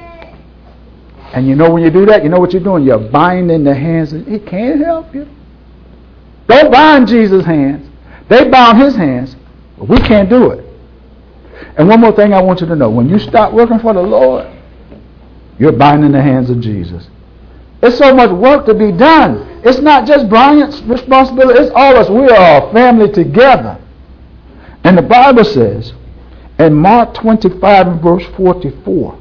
And 1.34 1.48
you 1.48 1.56
know 1.56 1.70
when 1.70 1.84
you 1.84 1.90
do 1.90 2.06
that, 2.06 2.24
you 2.24 2.30
know 2.30 2.40
what 2.40 2.54
you're 2.54 2.64
doing? 2.64 2.84
You're 2.84 3.10
binding 3.10 3.64
the 3.64 3.76
hands. 3.76 4.12
He 4.12 4.40
can't 4.40 4.84
help 4.84 5.14
you. 5.14 5.28
Don't 6.48 6.72
bind 6.72 7.08
Jesus' 7.08 7.46
hands. 7.46 7.90
They 8.30 8.50
bound 8.50 8.82
his 8.82 8.96
hands, 8.96 9.36
but 9.78 9.90
we 9.90 9.98
can't 9.98 10.30
do 10.30 10.52
it. 10.52 10.66
And 11.78 11.88
one 11.88 12.00
more 12.00 12.14
thing 12.14 12.34
I 12.34 12.42
want 12.42 12.62
you 12.62 12.68
to 12.68 12.76
know. 12.76 12.90
When 12.90 13.10
you 13.10 13.20
stop 13.20 13.54
working 13.54 13.80
for 13.80 13.94
the 13.94 14.02
Lord, 14.02 14.48
you're 15.60 15.72
binding 15.72 16.12
the 16.12 16.22
hands 16.22 16.50
of 16.50 16.60
Jesus. 16.62 17.08
There's 17.82 17.98
so 17.98 18.16
much 18.16 18.32
work 18.32 18.66
to 18.68 18.74
be 18.74 18.92
done. 18.92 19.62
It's 19.64 19.80
not 19.80 20.08
just 20.08 20.30
Brian's 20.30 20.82
responsibility. 20.84 21.60
It's 21.60 21.72
all 21.76 21.98
us. 21.98 22.10
We 22.10 22.30
are 22.30 22.70
a 22.70 22.74
family 22.74 23.12
together. 23.12 23.80
And 24.84 24.98
the 24.98 25.02
Bible 25.02 25.44
says 25.44 25.94
in 26.60 26.74
Mark 26.74 27.14
25 27.16 27.88
and 27.88 28.02
verse 28.02 28.26
44, 28.38 29.20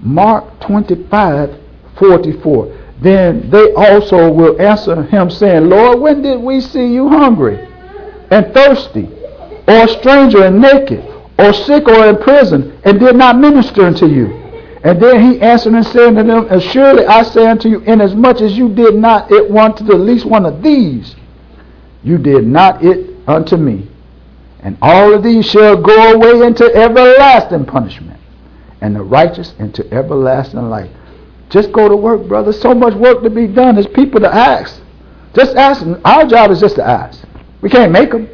Mark 0.00 0.60
25, 0.60 1.58
44, 1.98 2.80
then 3.00 3.50
they 3.50 3.72
also 3.72 4.30
will 4.30 4.60
answer 4.60 5.02
him 5.04 5.30
saying, 5.30 5.68
Lord, 5.68 6.00
when 6.00 6.22
did 6.22 6.40
we 6.40 6.60
see 6.60 6.86
you 6.92 7.08
hungry 7.08 7.56
and 8.30 8.52
thirsty, 8.52 9.08
or 9.66 9.84
a 9.84 9.88
stranger 9.88 10.44
and 10.44 10.60
naked, 10.60 11.04
or 11.38 11.52
sick 11.52 11.88
or 11.88 12.06
in 12.08 12.16
prison, 12.18 12.78
and 12.84 13.00
did 13.00 13.16
not 13.16 13.38
minister 13.38 13.82
unto 13.82 14.06
you? 14.06 14.26
And 14.84 15.00
then 15.00 15.32
he 15.32 15.40
answered 15.40 15.72
and 15.72 15.86
said 15.86 16.08
unto 16.08 16.24
them, 16.24 16.46
Assuredly 16.50 17.06
I 17.06 17.22
say 17.22 17.46
unto 17.46 17.70
you, 17.70 17.80
inasmuch 17.80 18.42
as 18.42 18.56
you 18.56 18.68
did 18.68 18.94
not 18.94 19.32
it 19.32 19.50
one 19.50 19.74
to 19.76 19.84
the 19.84 19.96
least 19.96 20.26
one 20.26 20.44
of 20.44 20.62
these, 20.62 21.16
you 22.02 22.18
did 22.18 22.46
not 22.46 22.84
it 22.84 23.16
unto 23.26 23.56
me. 23.56 23.88
And 24.64 24.78
all 24.80 25.12
of 25.12 25.22
these 25.22 25.44
shall 25.44 25.80
go 25.80 26.14
away 26.14 26.46
into 26.46 26.64
everlasting 26.74 27.66
punishment, 27.66 28.18
and 28.80 28.96
the 28.96 29.02
righteous 29.02 29.54
into 29.58 29.86
everlasting 29.92 30.70
life. 30.70 30.90
Just 31.50 31.70
go 31.70 31.86
to 31.86 31.94
work, 31.94 32.26
brother. 32.26 32.50
So 32.50 32.74
much 32.74 32.94
work 32.94 33.22
to 33.22 33.30
be 33.30 33.46
done. 33.46 33.74
There's 33.74 33.86
people 33.86 34.20
to 34.20 34.34
ask. 34.34 34.80
Just 35.34 35.54
ask 35.54 35.80
them. 35.82 36.00
Our 36.04 36.26
job 36.26 36.50
is 36.50 36.60
just 36.60 36.76
to 36.76 36.84
ask. 36.84 37.22
We 37.60 37.68
can't 37.68 37.92
make 37.92 38.10
them, 38.10 38.26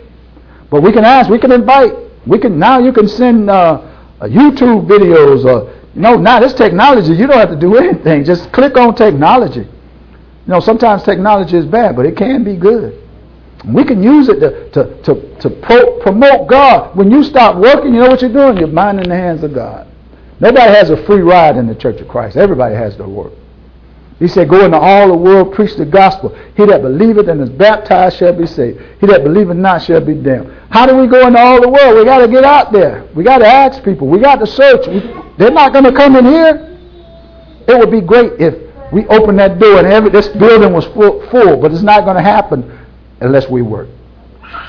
but 0.71 0.83
we 0.83 0.93
can 0.93 1.05
ask. 1.05 1.29
We 1.29 1.39
can 1.39 1.51
invite. 1.51 1.93
We 2.27 2.39
can 2.39 2.61
now. 2.61 2.79
You 2.79 2.93
can 2.93 3.09
send 3.09 3.51
uh, 3.51 3.83
uh, 4.21 4.27
YouTube 4.27 4.87
videos 4.87 5.45
or 5.45 5.75
you 5.95 6.01
know 6.01 6.15
now 6.17 6.39
this 6.39 6.55
technology. 6.55 7.13
You 7.13 7.27
don't 7.27 7.39
have 7.39 7.51
to 7.51 7.59
do 7.59 7.77
anything. 7.85 8.25
Just 8.25 8.53
click 8.53 8.77
on 8.77 8.95
technology. 8.95 9.61
You 9.61 10.47
know 10.47 10.61
sometimes 10.61 11.03
technology 11.03 11.57
is 11.57 11.67
bad, 11.67 11.97
but 11.97 12.07
it 12.07 12.17
can 12.17 12.45
be 12.45 12.57
good. 12.57 13.03
We 13.67 13.85
can 13.85 14.03
use 14.03 14.29
it 14.29 14.41
to 14.41 14.71
to 14.71 15.03
to, 15.03 15.39
to 15.41 15.51
pro- 15.51 16.01
promote 16.01 16.49
God. 16.49 16.97
When 16.97 17.11
you 17.11 17.23
stop 17.23 17.57
working, 17.57 17.95
you 17.95 18.01
know 18.01 18.09
what 18.09 18.23
you're 18.23 18.33
doing. 18.33 18.57
You're 18.57 18.69
binding 18.69 19.09
the 19.09 19.17
hands 19.17 19.43
of 19.43 19.53
God. 19.53 19.87
Nobody 20.41 20.71
has 20.73 20.89
a 20.89 21.05
free 21.05 21.21
ride 21.21 21.57
in 21.57 21.67
the 21.67 21.75
Church 21.75 22.01
of 22.01 22.09
Christ. 22.09 22.37
Everybody 22.37 22.75
has 22.75 22.97
to 22.97 23.07
work. 23.07 23.33
He 24.19 24.29
said, 24.29 24.49
Go 24.49 24.65
into 24.65 24.79
all 24.79 25.09
the 25.09 25.17
world, 25.17 25.55
preach 25.55 25.77
the 25.77 25.85
gospel. 25.85 26.37
He 26.57 26.65
that 26.67 26.83
believeth 26.83 27.29
and 27.29 27.41
is 27.41 27.51
baptized 27.51 28.19
shall 28.19 28.37
be 28.37 28.47
saved. 28.47 28.81
He 29.01 29.07
that 29.07 29.25
believeth 29.25 29.57
not 29.57 29.83
shall 29.83 30.01
be 30.01 30.15
damned. 30.15 30.53
How 30.71 30.87
do 30.87 30.97
we 30.97 31.07
go 31.07 31.27
into 31.27 31.39
all 31.39 31.61
the 31.61 31.69
world? 31.69 31.97
We 31.97 32.05
got 32.05 32.19
to 32.19 32.29
get 32.29 32.45
out 32.45 32.71
there. 32.71 33.09
We 33.15 33.25
got 33.25 33.39
to 33.39 33.47
ask 33.47 33.83
people. 33.83 34.09
We 34.09 34.19
got 34.19 34.37
to 34.37 34.47
search. 34.47 34.87
We, 34.87 35.01
they're 35.39 35.51
not 35.51 35.73
going 35.73 35.85
to 35.85 35.93
come 35.93 36.17
in 36.17 36.27
here. 36.27 36.79
It 37.67 37.79
would 37.79 37.91
be 37.91 38.03
great 38.03 38.39
if 38.39 38.55
we 38.93 39.07
opened 39.07 39.39
that 39.39 39.59
door 39.59 39.79
and 39.79 39.87
every, 39.87 40.11
this 40.11 40.29
building 40.29 40.73
was 40.73 40.85
full, 40.89 41.27
full, 41.31 41.57
but 41.57 41.73
it's 41.73 41.83
not 41.83 42.05
going 42.05 42.17
to 42.17 42.23
happen 42.23 42.80
unless 43.21 43.49
we 43.49 43.63
work. 43.63 43.89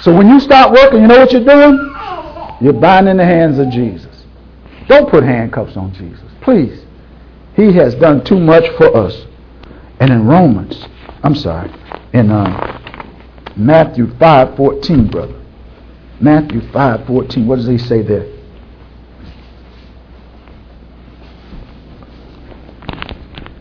So 0.02 0.16
when 0.16 0.28
you 0.30 0.40
start 0.40 0.72
working, 0.72 1.02
you 1.02 1.08
know 1.08 1.20
what 1.20 1.32
you're 1.32 1.44
doing? 1.44 1.94
You're 2.62 2.74
binding 2.74 3.18
the 3.18 3.26
hands 3.26 3.58
of 3.60 3.70
Jesus. 3.70 4.26
Don't 4.88 5.10
put 5.10 5.24
handcuffs 5.24 5.78
on 5.78 5.94
Jesus. 5.94 6.24
Please. 6.42 6.86
He 7.56 7.74
has 7.74 7.96
done 7.96 8.24
too 8.24 8.40
much 8.40 8.68
for 8.78 8.96
us. 8.96 9.26
And 10.00 10.12
in 10.12 10.26
Romans, 10.26 10.86
I'm 11.24 11.36
sorry, 11.36 11.72
in 12.14 12.32
uh, 12.32 12.80
Matthew 13.56 14.08
5.14, 14.08 15.12
brother. 15.12 15.40
Matthew 16.20 16.62
5.14, 16.62 17.46
what 17.46 17.58
does 17.58 17.68
he 17.68 17.78
say 17.78 18.02
there? 18.02 18.26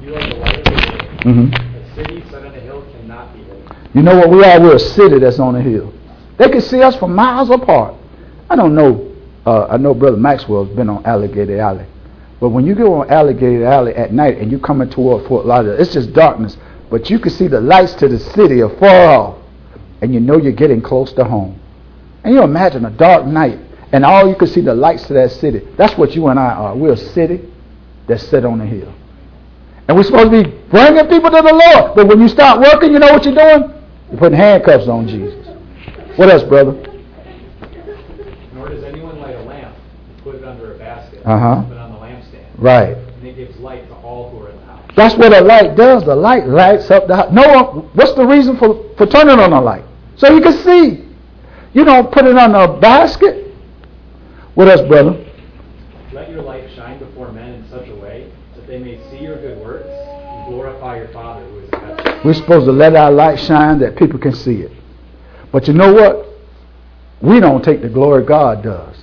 You 0.00 0.14
are 0.14 0.28
the 0.28 0.36
light 0.36 0.58
of 0.58 0.64
the 0.64 0.70
world. 0.72 1.22
hmm 1.22 1.52
A 1.54 1.94
city 1.94 2.24
set 2.30 2.44
on 2.44 2.54
a 2.54 2.60
hill 2.60 2.86
cannot 2.92 3.32
be 3.34 3.40
hidden. 3.40 3.79
You 3.94 4.02
know 4.02 4.16
what 4.16 4.30
we 4.30 4.44
are? 4.44 4.60
We're 4.60 4.76
a 4.76 4.78
city 4.78 5.18
that's 5.18 5.38
on 5.38 5.56
a 5.56 5.62
hill. 5.62 5.92
They 6.38 6.48
can 6.48 6.60
see 6.60 6.82
us 6.82 6.96
from 6.96 7.14
miles 7.14 7.50
apart. 7.50 7.94
I 8.48 8.56
don't 8.56 8.74
know. 8.74 9.14
Uh, 9.44 9.66
I 9.66 9.76
know 9.76 9.94
Brother 9.94 10.16
Maxwell's 10.16 10.68
been 10.70 10.88
on 10.88 11.04
Alligator 11.04 11.60
Alley. 11.60 11.86
But 12.40 12.50
when 12.50 12.66
you 12.66 12.74
go 12.74 12.94
on 12.94 13.10
Alligator 13.10 13.66
Alley 13.66 13.94
at 13.94 14.12
night 14.12 14.38
and 14.38 14.50
you're 14.50 14.60
coming 14.60 14.88
toward 14.88 15.26
Fort 15.26 15.44
Lauderdale, 15.44 15.80
it's 15.80 15.92
just 15.92 16.12
darkness. 16.12 16.56
But 16.90 17.10
you 17.10 17.18
can 17.18 17.30
see 17.30 17.48
the 17.48 17.60
lights 17.60 17.94
to 17.94 18.08
the 18.08 18.18
city 18.18 18.60
afar 18.60 19.06
off. 19.06 19.38
And 20.02 20.14
you 20.14 20.20
know 20.20 20.38
you're 20.38 20.52
getting 20.52 20.80
close 20.80 21.12
to 21.14 21.24
home. 21.24 21.60
And 22.24 22.34
you 22.34 22.42
imagine 22.42 22.84
a 22.84 22.90
dark 22.90 23.26
night 23.26 23.58
and 23.92 24.04
all 24.04 24.28
you 24.28 24.36
can 24.36 24.46
see 24.46 24.60
the 24.60 24.74
lights 24.74 25.06
to 25.08 25.14
that 25.14 25.32
city. 25.32 25.66
That's 25.76 25.98
what 25.98 26.14
you 26.14 26.28
and 26.28 26.38
I 26.38 26.52
are. 26.52 26.76
We're 26.76 26.92
a 26.92 26.96
city 26.96 27.40
that's 28.06 28.26
set 28.28 28.44
on 28.44 28.60
a 28.60 28.66
hill. 28.66 28.92
And 29.88 29.96
we're 29.96 30.04
supposed 30.04 30.30
to 30.30 30.44
be 30.44 30.50
bringing 30.70 31.06
people 31.08 31.30
to 31.30 31.42
the 31.42 31.52
Lord. 31.52 31.96
But 31.96 32.06
when 32.06 32.20
you 32.20 32.28
start 32.28 32.60
working, 32.60 32.92
you 32.92 33.00
know 33.00 33.12
what 33.12 33.24
you're 33.24 33.34
doing? 33.34 33.79
You're 34.10 34.18
putting 34.18 34.38
handcuffs 34.38 34.88
on 34.88 35.06
Jesus. 35.06 35.46
What 36.16 36.28
else, 36.30 36.42
brother? 36.42 36.72
Nor 38.54 38.68
does 38.68 38.82
anyone 38.84 39.20
light 39.20 39.36
a 39.36 39.42
lamp 39.42 39.74
and 40.08 40.24
put 40.24 40.34
it 40.34 40.44
under 40.44 40.74
a 40.74 40.78
basket, 40.78 41.22
Uh-huh. 41.24 41.64
but 41.68 41.78
on 41.78 41.92
the 41.92 41.98
lampstand. 41.98 42.44
Right. 42.58 42.96
And 42.96 43.26
it 43.26 43.36
gives 43.36 43.56
light 43.58 43.86
to 43.88 43.94
all 43.96 44.30
who 44.30 44.44
are 44.46 44.50
in 44.50 44.56
the 44.56 44.64
house. 44.64 44.80
That's 44.96 45.14
what 45.16 45.32
a 45.32 45.40
light 45.42 45.76
does. 45.76 46.04
The 46.04 46.14
light 46.16 46.46
lights 46.46 46.90
up 46.90 47.06
the 47.06 47.16
house. 47.16 47.32
No 47.32 47.88
what's 47.94 48.14
the 48.14 48.26
reason 48.26 48.56
for, 48.58 48.84
for 48.96 49.06
turning 49.06 49.38
on 49.38 49.52
a 49.52 49.60
light? 49.60 49.84
So 50.16 50.34
you 50.34 50.40
can 50.42 50.52
see. 50.52 51.06
You 51.72 51.84
don't 51.84 52.10
put 52.12 52.24
it 52.26 52.36
on 52.36 52.54
a 52.54 52.80
basket. 52.80 53.54
What 54.54 54.66
else, 54.68 54.80
brother? 54.88 55.24
Let 56.12 56.30
your 56.30 56.42
light 56.42 56.68
shine 56.74 56.98
before 56.98 57.30
men 57.30 57.54
in 57.54 57.68
such 57.70 57.88
a 57.88 57.94
way 57.94 58.30
that 58.56 58.66
they 58.66 58.78
may 58.80 58.98
see 59.10 59.18
your 59.22 59.36
good 59.36 59.58
works 59.64 59.86
and 59.88 60.48
glorify 60.52 60.96
your 60.98 61.08
Father 61.08 61.46
We're 62.24 62.34
supposed 62.34 62.66
to 62.66 62.72
let 62.72 62.94
our 62.96 63.10
light 63.10 63.38
shine 63.40 63.78
that 63.78 63.96
people 63.96 64.18
can 64.18 64.34
see 64.34 64.62
it. 64.62 64.72
But 65.52 65.66
you 65.66 65.74
know 65.74 65.92
what? 65.92 66.26
We 67.22 67.40
don't 67.40 67.62
take 67.64 67.82
the 67.82 67.88
glory 67.88 68.24
God 68.24 68.62
does. 68.62 68.96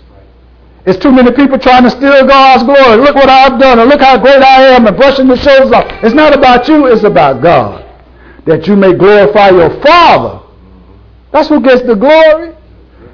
It's 0.85 0.97
too 0.97 1.11
many 1.11 1.31
people 1.33 1.59
trying 1.59 1.83
to 1.83 1.89
steal 1.89 2.25
God's 2.25 2.63
glory. 2.63 2.97
Look 2.97 3.15
what 3.15 3.29
I've 3.29 3.59
done, 3.59 3.79
and 3.79 3.89
look 3.89 3.99
how 3.99 4.17
great 4.17 4.41
I 4.41 4.67
am, 4.67 4.87
and 4.87 4.95
brushing 4.95 5.27
the 5.27 5.35
shoulders 5.35 5.71
off. 5.71 5.85
It's 6.03 6.15
not 6.15 6.33
about 6.33 6.67
you, 6.67 6.87
it's 6.87 7.03
about 7.03 7.41
God. 7.41 7.83
That 8.45 8.67
you 8.67 8.75
may 8.75 8.93
glorify 8.93 9.49
your 9.49 9.69
Father. 9.81 10.45
That's 11.31 11.49
who 11.49 11.59
gets 11.61 11.81
the 11.81 11.95
glory. 11.95 12.55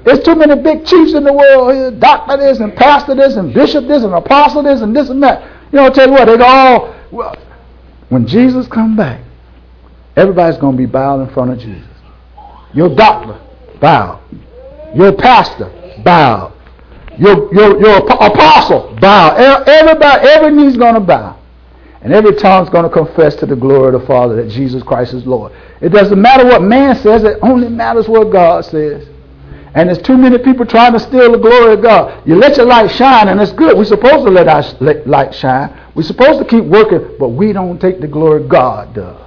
There's 0.04 0.22
too 0.22 0.36
many 0.36 0.54
big 0.62 0.86
chiefs 0.86 1.14
in 1.14 1.24
the 1.24 1.32
world 1.32 1.74
here, 1.74 1.90
doctor 1.90 2.36
this, 2.36 2.60
and 2.60 2.76
pastor 2.76 3.14
this, 3.14 3.34
and 3.36 3.52
bishop 3.52 3.88
this, 3.88 4.04
and 4.04 4.14
apostle 4.14 4.62
this, 4.62 4.80
and 4.80 4.94
this 4.94 5.08
and 5.08 5.22
that. 5.22 5.42
You 5.72 5.78
know, 5.78 5.84
I'll 5.84 5.92
tell 5.92 6.06
you 6.06 6.12
what, 6.12 6.26
they 6.26 6.36
go 6.36 6.44
all, 6.44 6.94
well, 7.10 7.36
when 8.10 8.26
Jesus 8.26 8.68
come 8.68 8.96
back, 8.96 9.20
everybody's 10.16 10.58
going 10.58 10.76
to 10.76 10.78
be 10.78 10.86
bowed 10.86 11.20
in 11.26 11.32
front 11.34 11.52
of 11.52 11.58
Jesus. 11.58 11.88
Your 12.72 12.94
doctor, 12.94 13.40
bowed. 13.80 14.20
Your 14.94 15.12
pastor, 15.12 15.70
bowed. 16.04 16.52
Your, 17.18 17.52
your, 17.54 17.80
your 17.80 17.98
apostle, 17.98 18.96
bowed. 19.00 19.36
Everybody, 19.68 20.28
every 20.28 20.52
knee's 20.52 20.76
going 20.76 20.94
to 20.94 21.00
bow. 21.00 21.38
And 22.02 22.12
every 22.12 22.34
tongue's 22.34 22.68
going 22.68 22.84
to 22.84 22.90
confess 22.90 23.34
to 23.36 23.46
the 23.46 23.56
glory 23.56 23.94
of 23.94 24.00
the 24.00 24.06
Father 24.06 24.36
that 24.36 24.50
Jesus 24.50 24.82
Christ 24.82 25.14
is 25.14 25.26
Lord. 25.26 25.52
It 25.80 25.88
doesn't 25.88 26.20
matter 26.20 26.44
what 26.44 26.62
man 26.62 26.96
says, 26.96 27.24
it 27.24 27.38
only 27.40 27.68
matters 27.68 28.08
what 28.08 28.30
God 28.30 28.64
says. 28.66 29.08
And 29.74 29.88
there's 29.88 30.02
too 30.02 30.16
many 30.16 30.38
people 30.38 30.66
trying 30.66 30.92
to 30.92 31.00
steal 31.00 31.32
the 31.32 31.38
glory 31.38 31.74
of 31.74 31.82
God. 31.82 32.26
You 32.26 32.36
let 32.36 32.58
your 32.58 32.66
light 32.66 32.90
shine, 32.90 33.28
and 33.28 33.40
it's 33.40 33.52
good. 33.52 33.76
We're 33.76 33.84
supposed 33.84 34.24
to 34.26 34.30
let 34.30 34.46
our 34.48 34.62
light 35.06 35.34
shine. 35.34 35.76
We're 35.94 36.02
supposed 36.02 36.38
to 36.38 36.44
keep 36.44 36.64
working, 36.64 37.16
but 37.18 37.30
we 37.30 37.52
don't 37.52 37.80
take 37.80 38.00
the 38.00 38.06
glory 38.06 38.46
God 38.46 38.94
does. 38.94 39.23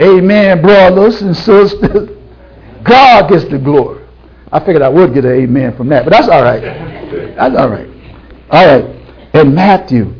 Amen, 0.00 0.62
brothers 0.62 1.22
and 1.22 1.36
sisters. 1.36 2.10
God 2.84 3.28
gets 3.28 3.44
the 3.44 3.58
glory. 3.58 4.04
I 4.52 4.60
figured 4.60 4.82
I 4.82 4.88
would 4.88 5.12
get 5.12 5.24
an 5.24 5.32
amen 5.32 5.76
from 5.76 5.88
that, 5.88 6.04
but 6.04 6.10
that's 6.10 6.28
all 6.28 6.42
right. 6.42 6.62
That's 7.36 7.56
all 7.56 7.68
right. 7.68 7.88
All 8.50 8.66
right. 8.66 8.84
In 9.34 9.54
Matthew, 9.54 10.14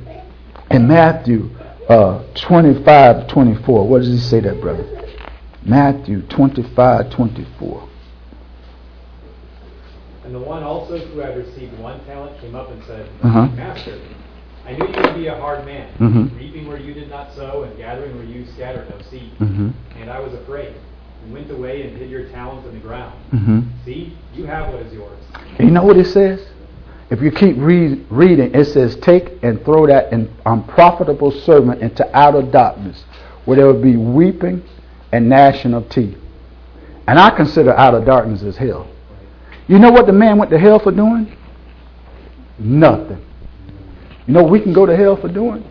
in 0.71 0.87
Matthew 0.87 1.49
uh, 1.89 2.23
25 2.35 3.29
24, 3.29 3.89
what 3.89 4.01
does 4.01 4.09
he 4.09 4.19
say 4.19 4.41
that, 4.41 4.61
brother? 4.61 4.85
Matthew 5.65 6.23
25 6.23 7.11
24. 7.11 7.89
And 10.25 10.35
the 10.35 10.41
one 10.41 10.63
also 10.63 10.99
who 10.99 11.21
had 11.21 11.39
received 11.39 11.79
one 11.79 12.05
talent 12.05 12.39
came 12.41 12.55
up 12.55 12.71
and 12.71 12.85
said, 12.85 13.09
Uh-huh. 13.23 13.47
Master, 13.49 13.99
I 14.69 14.73
knew 14.73 14.87
you 14.87 15.03
would 15.03 15.15
be 15.15 15.27
a 15.29 15.35
hard 15.35 15.65
man, 15.65 15.87
Mhm. 15.99 16.39
reaping 16.39 16.69
where 16.69 16.77
you 16.79 16.93
did 16.93 17.09
not 17.09 17.33
sow 17.33 17.63
and 17.63 17.75
gathering 17.79 18.15
where 18.17 18.27
you 18.27 18.45
scattered 18.55 18.85
no 18.91 18.97
seed. 19.11 19.31
Mm-hmm. 19.41 19.69
And 20.01 20.11
I 20.11 20.21
was 20.21 20.35
afraid, 20.35 20.75
and 21.25 21.33
went 21.33 21.51
away 21.51 21.89
and 21.89 21.97
hid 21.97 22.11
your 22.11 22.25
talents 22.25 22.67
in 22.69 22.75
the 22.75 22.81
ground. 22.81 23.15
Mm-hmm. 23.33 23.61
See, 23.87 24.13
you 24.35 24.45
have 24.45 24.71
what 24.71 24.83
is 24.83 24.93
yours. 24.93 25.17
You 25.59 25.71
know 25.71 25.85
what 25.85 25.97
it 25.97 26.07
says? 26.07 26.47
If 27.09 27.23
you 27.23 27.31
keep 27.31 27.57
read, 27.59 28.05
reading, 28.11 28.55
it 28.55 28.67
says, 28.67 28.95
Take 28.97 29.43
and 29.43 29.65
throw 29.65 29.87
that 29.87 30.13
in, 30.13 30.29
unprofitable 30.45 31.31
servant 31.31 31.81
into 31.81 32.07
outer 32.15 32.43
darkness, 32.43 33.03
where 33.47 33.57
there 33.57 33.67
will 33.67 33.81
be 33.81 33.97
weeping 33.97 34.63
and 35.13 35.31
gnashing 35.31 35.73
of 35.73 35.89
teeth. 35.89 36.19
And 37.07 37.19
I 37.19 37.31
consider 37.31 37.73
outer 37.73 38.05
darkness 38.05 38.43
as 38.43 38.59
hell. 38.59 38.87
You 39.67 39.79
know 39.79 39.91
what 39.91 40.05
the 40.05 40.13
man 40.13 40.37
went 40.37 40.51
to 40.51 40.59
hell 40.59 40.79
for 40.79 40.93
doing? 40.93 41.35
Nothing. 42.59 43.25
You 44.29 44.35
know 44.35 44.45
we 44.45 44.61
can 44.61 44.75
go 44.75 44.85
to 44.85 44.95
hell 44.95 45.17
for 45.17 45.29
doing? 45.29 45.65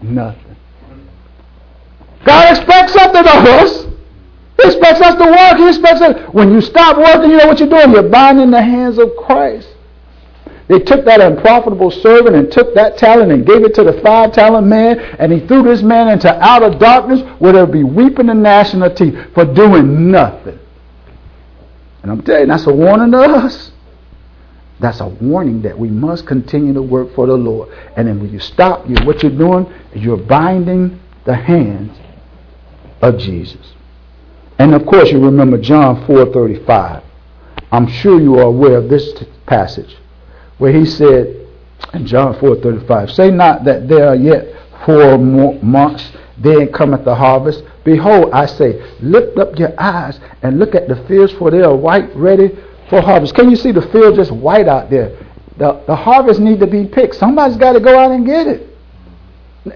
Nothing. 0.00 0.56
God 2.24 2.56
expects 2.56 2.92
something 2.92 3.20
of 3.20 3.44
us. 3.46 3.84
He 4.62 4.68
expects 4.68 5.00
us 5.00 5.16
to 5.16 5.24
work. 5.24 5.56
He 5.58 5.68
expects 5.68 6.00
us. 6.00 6.32
When 6.32 6.52
you 6.52 6.60
stop 6.60 6.96
working, 6.96 7.32
you 7.32 7.36
know 7.36 7.48
what 7.48 7.58
you're 7.58 7.68
doing? 7.68 7.90
You're 7.90 8.08
binding 8.08 8.52
the 8.52 8.62
hands 8.62 8.98
of 8.98 9.10
Christ. 9.16 9.68
They 10.68 10.78
took 10.78 11.04
that 11.04 11.20
unprofitable 11.20 11.90
servant 11.90 12.36
and 12.36 12.50
took 12.50 12.74
that 12.74 12.96
talent 12.96 13.32
and 13.32 13.44
gave 13.44 13.64
it 13.64 13.74
to 13.74 13.82
the 13.84 14.00
five 14.00 14.32
talent 14.32 14.68
man, 14.68 14.98
and 15.18 15.32
he 15.32 15.40
threw 15.46 15.64
this 15.64 15.82
man 15.82 16.08
into 16.08 16.32
outer 16.42 16.70
darkness 16.78 17.20
where 17.40 17.52
there'll 17.52 17.66
be 17.66 17.82
weeping 17.84 18.30
and 18.30 18.42
gnashing 18.42 18.82
of 18.82 18.94
teeth 18.94 19.18
for 19.34 19.44
doing 19.44 20.10
nothing. 20.12 20.58
And 22.02 22.12
I'm 22.12 22.22
telling 22.22 22.42
you, 22.42 22.46
that's 22.46 22.66
a 22.66 22.72
warning 22.72 23.10
to 23.12 23.18
us. 23.18 23.72
That's 24.80 25.00
a 25.00 25.06
warning 25.06 25.62
that 25.62 25.78
we 25.78 25.88
must 25.88 26.26
continue 26.26 26.74
to 26.74 26.82
work 26.82 27.14
for 27.14 27.26
the 27.26 27.34
Lord. 27.34 27.68
And 27.96 28.08
then 28.08 28.20
when 28.20 28.32
you 28.32 28.40
stop, 28.40 28.88
you 28.88 28.96
what 29.04 29.22
you're 29.22 29.36
doing 29.36 29.66
is 29.92 30.02
you're 30.02 30.16
binding 30.16 31.00
the 31.24 31.34
hands 31.34 31.96
of 33.00 33.18
Jesus. 33.18 33.74
And 34.58 34.74
of 34.74 34.86
course, 34.86 35.10
you 35.10 35.24
remember 35.24 35.58
John 35.58 36.04
4:35. 36.06 37.02
I'm 37.72 37.86
sure 37.86 38.20
you 38.20 38.38
are 38.38 38.44
aware 38.44 38.76
of 38.76 38.88
this 38.88 39.12
t- 39.14 39.26
passage 39.46 39.96
where 40.58 40.72
he 40.72 40.84
said 40.84 41.36
in 41.92 42.06
John 42.06 42.34
4:35, 42.34 43.10
"Say 43.10 43.30
not 43.30 43.64
that 43.64 43.88
there 43.88 44.08
are 44.08 44.14
yet 44.14 44.54
four 44.84 45.18
more 45.18 45.58
months, 45.62 46.12
then 46.38 46.72
cometh 46.72 47.04
the 47.04 47.14
harvest. 47.14 47.62
Behold, 47.84 48.30
I 48.32 48.46
say, 48.46 48.82
lift 49.00 49.38
up 49.38 49.58
your 49.58 49.72
eyes 49.78 50.18
and 50.42 50.58
look 50.58 50.74
at 50.74 50.88
the 50.88 50.96
fields, 51.06 51.32
for 51.32 51.50
they 51.50 51.62
are 51.62 51.74
white, 51.74 52.14
ready 52.16 52.56
for 52.88 53.00
harvest." 53.00 53.34
Can 53.34 53.50
you 53.50 53.56
see 53.56 53.72
the 53.72 53.82
field 53.82 54.16
just 54.16 54.32
white 54.32 54.68
out 54.68 54.90
there? 54.90 55.16
The, 55.56 55.82
the 55.86 55.94
harvest 55.94 56.40
need 56.40 56.60
to 56.60 56.66
be 56.66 56.84
picked. 56.86 57.14
Somebody's 57.14 57.56
got 57.56 57.74
to 57.74 57.80
go 57.80 57.98
out 57.98 58.10
and 58.10 58.26
get 58.26 58.46
it. 58.46 58.70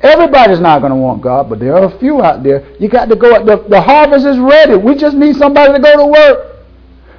Everybody's 0.03 0.61
not 0.61 0.81
going 0.81 0.93
to 0.93 0.97
want 0.97 1.23
God, 1.23 1.49
but 1.49 1.61
there 1.61 1.75
are 1.75 1.85
a 1.85 1.99
few 1.99 2.23
out 2.23 2.43
there. 2.43 2.67
You 2.79 2.89
got 2.89 3.09
to 3.09 3.17
go. 3.17 3.35
out. 3.35 3.47
The, 3.47 3.65
the 3.69 3.81
harvest 3.81 4.27
is 4.27 4.39
ready. 4.39 4.77
We 4.77 4.95
just 4.97 5.17
need 5.17 5.37
somebody 5.37 5.73
to 5.73 5.79
go 5.79 5.97
to 5.97 6.07
work. 6.07 6.67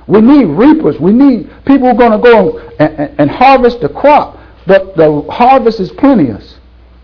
We 0.07 0.21
need 0.21 0.45
reapers. 0.45 0.99
We 0.99 1.11
need 1.11 1.49
people 1.65 1.87
who 1.87 1.87
are 1.87 1.93
going 1.93 2.11
to 2.11 2.17
go 2.19 2.59
and, 2.79 2.99
and, 2.99 3.19
and 3.21 3.31
harvest 3.31 3.79
the 3.81 3.89
crop. 3.89 4.37
The, 4.67 4.91
the 4.95 5.31
harvest 5.31 5.79
is 5.79 5.91
plenteous, 5.91 6.57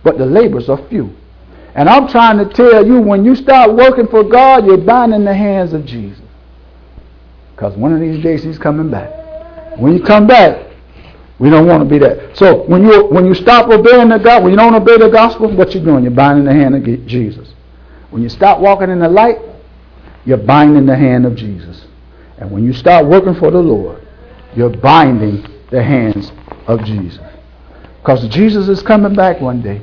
but 0.03 0.17
the 0.17 0.25
labors 0.25 0.69
are 0.69 0.77
few. 0.87 1.15
And 1.73 1.89
I'm 1.89 2.07
trying 2.07 2.37
to 2.37 2.53
tell 2.53 2.85
you, 2.85 2.99
when 2.99 3.25
you 3.25 3.35
start 3.35 3.73
working 3.73 4.07
for 4.07 4.23
God, 4.23 4.65
you're 4.65 4.77
binding 4.77 5.23
the 5.23 5.33
hands 5.33 5.73
of 5.73 5.85
Jesus. 5.85 6.24
Because 7.55 7.75
one 7.77 7.93
of 7.93 8.01
these 8.01 8.21
days 8.21 8.43
he's 8.43 8.59
coming 8.59 8.91
back. 8.91 9.09
When 9.77 9.95
you 9.95 10.03
come 10.03 10.27
back, 10.27 10.73
we 11.39 11.49
don't 11.49 11.67
want 11.67 11.83
to 11.83 11.89
be 11.89 11.99
that. 11.99 12.37
So 12.37 12.63
when 12.63 12.85
you 12.85 13.07
when 13.07 13.25
you 13.25 13.33
stop 13.33 13.69
obeying 13.69 14.09
the 14.09 14.17
God, 14.17 14.43
when 14.43 14.51
you 14.51 14.57
don't 14.57 14.75
obey 14.75 14.97
the 14.97 15.09
gospel, 15.09 15.53
what 15.55 15.73
you 15.73 15.81
doing? 15.81 16.03
You're 16.03 16.13
binding 16.13 16.45
the 16.45 16.53
hand 16.53 16.75
of 16.75 16.83
Jesus. 17.07 17.53
When 18.09 18.21
you 18.21 18.29
stop 18.29 18.59
walking 18.59 18.89
in 18.89 18.99
the 18.99 19.09
light, 19.09 19.37
you're 20.25 20.37
binding 20.37 20.85
the 20.85 20.95
hand 20.95 21.25
of 21.25 21.35
Jesus. 21.35 21.85
And 22.37 22.51
when 22.51 22.63
you 22.65 22.73
start 22.73 23.05
working 23.05 23.35
for 23.35 23.51
the 23.51 23.59
Lord, 23.59 24.05
you're 24.55 24.69
binding 24.69 25.45
the 25.71 25.83
hands 25.83 26.31
of 26.67 26.83
Jesus. 26.83 27.19
Because 27.99 28.27
Jesus 28.27 28.67
is 28.67 28.81
coming 28.81 29.15
back 29.15 29.41
one 29.41 29.61
day. 29.61 29.81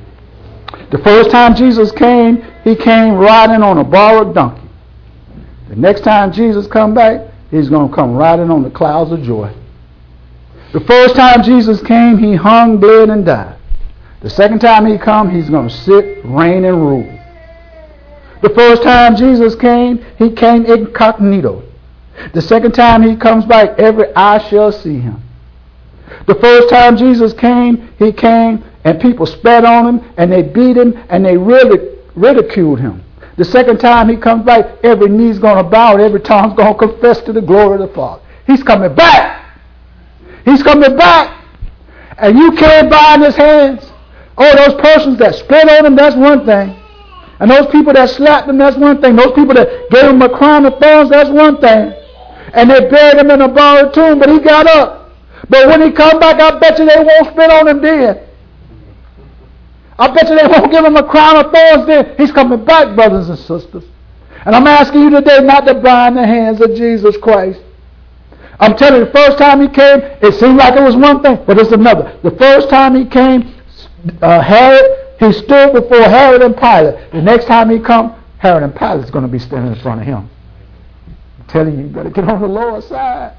The 0.90 0.98
first 0.98 1.30
time 1.30 1.54
Jesus 1.54 1.92
came, 1.92 2.42
he 2.64 2.76
came 2.76 3.14
riding 3.14 3.62
on 3.62 3.78
a 3.78 3.84
borrowed 3.84 4.34
donkey. 4.34 4.68
The 5.68 5.76
next 5.76 6.02
time 6.02 6.32
Jesus 6.32 6.66
come 6.66 6.94
back, 6.94 7.31
he's 7.52 7.68
going 7.68 7.88
to 7.88 7.94
come 7.94 8.14
riding 8.14 8.50
on 8.50 8.64
the 8.64 8.70
clouds 8.70 9.12
of 9.12 9.22
joy. 9.22 9.54
The 10.72 10.80
first 10.80 11.14
time 11.14 11.42
Jesus 11.44 11.80
came, 11.82 12.18
he 12.18 12.34
hung, 12.34 12.78
bled, 12.80 13.10
and 13.10 13.24
died. 13.24 13.58
The 14.22 14.30
second 14.30 14.60
time 14.60 14.86
he 14.86 14.98
come, 14.98 15.30
he's 15.30 15.50
going 15.50 15.68
to 15.68 15.74
sit, 15.74 16.24
reign, 16.24 16.64
and 16.64 16.80
rule. 16.80 17.18
The 18.42 18.50
first 18.50 18.82
time 18.82 19.14
Jesus 19.14 19.54
came, 19.54 20.04
he 20.18 20.32
came 20.32 20.64
incognito. 20.64 21.62
The 22.32 22.40
second 22.40 22.72
time 22.72 23.02
he 23.02 23.16
comes 23.16 23.44
back, 23.44 23.78
every 23.78 24.12
eye 24.16 24.38
shall 24.48 24.72
see 24.72 24.98
him. 24.98 25.22
The 26.26 26.34
first 26.36 26.68
time 26.70 26.96
Jesus 26.96 27.32
came, 27.34 27.88
he 27.98 28.12
came 28.12 28.64
and 28.84 29.00
people 29.00 29.26
spat 29.26 29.64
on 29.64 29.86
him 29.86 30.14
and 30.16 30.32
they 30.32 30.42
beat 30.42 30.76
him 30.76 30.98
and 31.08 31.24
they 31.24 31.36
really 31.36 31.98
ridiculed 32.14 32.80
him. 32.80 33.02
The 33.36 33.44
second 33.44 33.78
time 33.78 34.08
he 34.08 34.16
comes 34.16 34.44
back, 34.44 34.84
every 34.84 35.08
knee's 35.08 35.38
going 35.38 35.62
to 35.62 35.68
bow 35.68 35.94
and 35.94 36.02
every 36.02 36.20
tongue's 36.20 36.54
going 36.54 36.72
to 36.72 36.78
confess 36.78 37.20
to 37.22 37.32
the 37.32 37.40
glory 37.40 37.80
of 37.80 37.88
the 37.88 37.94
Father. 37.94 38.22
He's 38.46 38.62
coming 38.62 38.94
back. 38.94 39.58
He's 40.44 40.62
coming 40.62 40.96
back. 40.96 41.44
And 42.18 42.38
you 42.38 42.52
can't 42.52 42.90
bind 42.90 43.22
his 43.22 43.36
hands. 43.36 43.90
Oh, 44.36 44.56
those 44.56 44.80
persons 44.80 45.18
that 45.18 45.34
spit 45.34 45.68
on 45.68 45.86
him, 45.86 45.96
that's 45.96 46.16
one 46.16 46.44
thing. 46.44 46.76
And 47.40 47.50
those 47.50 47.66
people 47.72 47.92
that 47.94 48.10
slapped 48.10 48.48
him, 48.48 48.58
that's 48.58 48.76
one 48.76 49.00
thing. 49.00 49.16
Those 49.16 49.32
people 49.32 49.54
that 49.54 49.90
gave 49.90 50.04
him 50.04 50.22
a 50.22 50.28
crown 50.28 50.66
of 50.66 50.78
thorns, 50.78 51.10
that's 51.10 51.30
one 51.30 51.60
thing. 51.60 51.92
And 52.54 52.70
they 52.70 52.88
buried 52.88 53.18
him 53.18 53.30
in 53.30 53.40
a 53.40 53.48
borrowed 53.48 53.94
tomb, 53.94 54.18
but 54.18 54.28
he 54.28 54.38
got 54.38 54.66
up. 54.66 55.10
But 55.48 55.66
when 55.68 55.82
he 55.82 55.90
come 55.90 56.20
back, 56.20 56.40
I 56.40 56.58
bet 56.58 56.78
you 56.78 56.86
they 56.86 57.02
won't 57.02 57.32
spit 57.32 57.50
on 57.50 57.68
him 57.68 57.82
then. 57.82 58.20
I 60.02 60.12
bet 60.12 60.28
you 60.28 60.36
they 60.36 60.48
won't 60.48 60.72
give 60.72 60.84
him 60.84 60.96
a 60.96 61.08
crown 61.08 61.36
of 61.36 61.52
thorns 61.52 61.86
then. 61.86 62.16
He's 62.16 62.32
coming 62.32 62.64
back, 62.64 62.96
brothers 62.96 63.28
and 63.28 63.38
sisters. 63.38 63.84
And 64.44 64.52
I'm 64.56 64.66
asking 64.66 65.00
you 65.00 65.10
today 65.10 65.38
not 65.42 65.64
to 65.68 65.74
bind 65.74 66.16
the 66.16 66.26
hands 66.26 66.60
of 66.60 66.74
Jesus 66.74 67.16
Christ. 67.18 67.60
I'm 68.58 68.76
telling 68.76 68.98
you, 68.98 69.06
the 69.06 69.12
first 69.12 69.38
time 69.38 69.60
he 69.60 69.68
came, 69.68 70.00
it 70.20 70.34
seemed 70.40 70.56
like 70.56 70.74
it 70.74 70.82
was 70.82 70.96
one 70.96 71.22
thing, 71.22 71.38
but 71.46 71.56
it's 71.56 71.70
another. 71.70 72.18
The 72.24 72.32
first 72.32 72.68
time 72.68 72.96
he 72.96 73.04
came, 73.04 73.54
uh, 74.20 74.42
Herod, 74.42 75.14
he 75.20 75.32
stood 75.32 75.72
before 75.72 76.02
Herod 76.02 76.42
and 76.42 76.56
Pilate. 76.56 77.12
The 77.12 77.22
next 77.22 77.44
time 77.44 77.70
he 77.70 77.78
come, 77.78 78.20
Herod 78.38 78.64
and 78.64 78.74
Pilate 78.74 79.04
is 79.04 79.10
going 79.12 79.24
to 79.24 79.30
be 79.30 79.38
standing 79.38 79.72
in 79.72 79.80
front 79.82 80.00
of 80.00 80.06
him. 80.08 80.28
I'm 81.38 81.46
telling 81.46 81.78
you, 81.78 81.84
you 81.84 81.90
better 81.90 82.10
get 82.10 82.28
on 82.28 82.40
the 82.40 82.48
lower 82.48 82.82
side. 82.82 83.36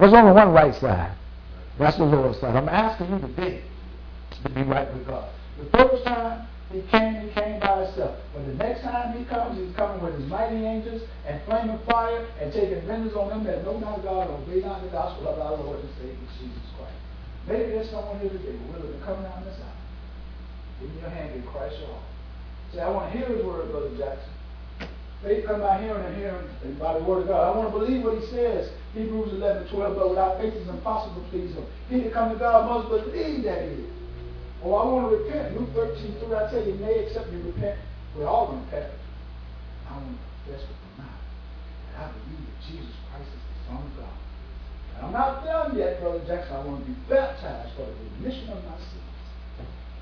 There's 0.00 0.12
only 0.12 0.32
one 0.32 0.50
right 0.50 0.74
side. 0.74 1.12
That's 1.78 1.98
the 1.98 2.04
lower 2.04 2.34
side. 2.34 2.56
I'm 2.56 2.68
asking 2.68 3.12
you 3.12 3.20
today 3.20 3.62
to 4.42 4.48
be 4.50 4.62
right 4.64 4.92
with 4.92 5.06
God. 5.06 5.30
The 5.58 5.70
first 5.70 6.04
time 6.04 6.48
he 6.72 6.82
came, 6.90 7.14
he 7.22 7.30
came 7.30 7.60
by 7.60 7.86
himself. 7.86 8.18
But 8.34 8.46
the 8.46 8.54
next 8.54 8.82
time 8.82 9.16
he 9.16 9.24
comes, 9.24 9.58
he's 9.58 9.74
coming 9.76 10.02
with 10.02 10.18
his 10.18 10.28
mighty 10.28 10.64
angels 10.66 11.02
and 11.26 11.40
flaming 11.46 11.78
fire 11.86 12.26
and 12.40 12.52
taking 12.52 12.82
vengeance 12.86 13.14
on 13.14 13.28
them 13.28 13.44
that 13.44 13.64
know 13.64 13.78
not 13.78 14.02
God 14.02 14.30
or 14.30 14.42
obey 14.42 14.60
not 14.60 14.82
the 14.82 14.88
gospel 14.88 15.28
of 15.28 15.38
our 15.38 15.56
Lord 15.56 15.80
and 15.80 15.88
Savior 15.96 16.16
Jesus 16.40 16.66
Christ. 16.76 16.98
Maybe 17.46 17.70
there's 17.70 17.90
someone 17.90 18.18
here 18.18 18.30
today 18.30 18.58
willing 18.66 18.90
to 18.90 19.04
come 19.06 19.22
down 19.22 19.44
this 19.44 19.54
aisle. 19.62 19.78
Give 20.80 20.90
me 20.90 21.00
your 21.00 21.10
hand 21.10 21.34
in 21.34 21.42
Christ 21.46 21.78
your 21.78 21.88
heart. 21.88 22.04
Say, 22.72 22.80
I 22.80 22.90
want 22.90 23.12
to 23.12 23.18
hear 23.18 23.28
his 23.28 23.44
word, 23.44 23.70
Brother 23.70 23.94
Jackson. 23.96 24.34
Faith 25.22 25.46
come 25.46 25.60
by 25.60 25.80
hearing 25.80 26.04
and 26.04 26.16
hearing 26.16 26.48
and 26.64 26.78
by 26.78 26.98
the 26.98 27.04
word 27.04 27.22
of 27.22 27.28
God. 27.28 27.54
I 27.54 27.56
want 27.56 27.72
to 27.72 27.78
believe 27.78 28.02
what 28.02 28.18
he 28.18 28.26
says. 28.26 28.70
Hebrews 28.92 29.32
11, 29.32 29.68
12, 29.68 29.96
but 29.96 30.10
without 30.10 30.40
faith 30.40 30.52
it's 30.52 30.68
impossible 30.68 31.22
to 31.22 31.28
please 31.30 31.54
him. 31.54 31.64
He 31.88 32.00
that 32.02 32.12
come 32.12 32.32
to 32.32 32.38
God 32.38 32.68
must 32.68 32.88
believe 32.90 33.44
that 33.44 33.62
he 33.62 33.88
is. 33.88 33.93
Oh, 34.64 34.72
I 34.72 34.84
want 34.88 35.12
to 35.12 35.16
repent. 35.20 35.60
Luke 35.60 35.68
13, 35.76 36.24
3, 36.24 36.34
I 36.34 36.50
tell 36.50 36.64
you, 36.64 36.74
nay, 36.80 37.04
except 37.04 37.30
you 37.30 37.38
repent, 37.44 37.78
we're 38.16 38.26
all 38.26 38.48
going 38.48 38.64
to 38.64 38.70
perish. 38.72 38.96
I 39.84 39.92
want 39.92 40.08
to 40.08 40.24
confess 40.48 40.64
with 40.64 40.80
my 40.96 41.04
mouth 41.04 41.20
that 41.92 42.00
I 42.00 42.04
believe 42.16 42.40
that 42.48 42.58
Jesus 42.64 42.96
Christ 43.12 43.28
is 43.28 43.44
the 43.44 43.56
Son 43.68 43.84
of 43.84 43.92
God. 44.00 44.16
And 44.96 45.00
I'm 45.04 45.12
not 45.12 45.44
done 45.44 45.76
yet, 45.76 46.00
Brother 46.00 46.24
Jackson. 46.24 46.56
I 46.56 46.64
want 46.64 46.80
to 46.80 46.88
be 46.88 46.96
baptized 47.12 47.76
for 47.76 47.84
the 47.84 47.92
remission 48.16 48.48
of 48.56 48.64
my 48.64 48.80
sins. 48.80 49.04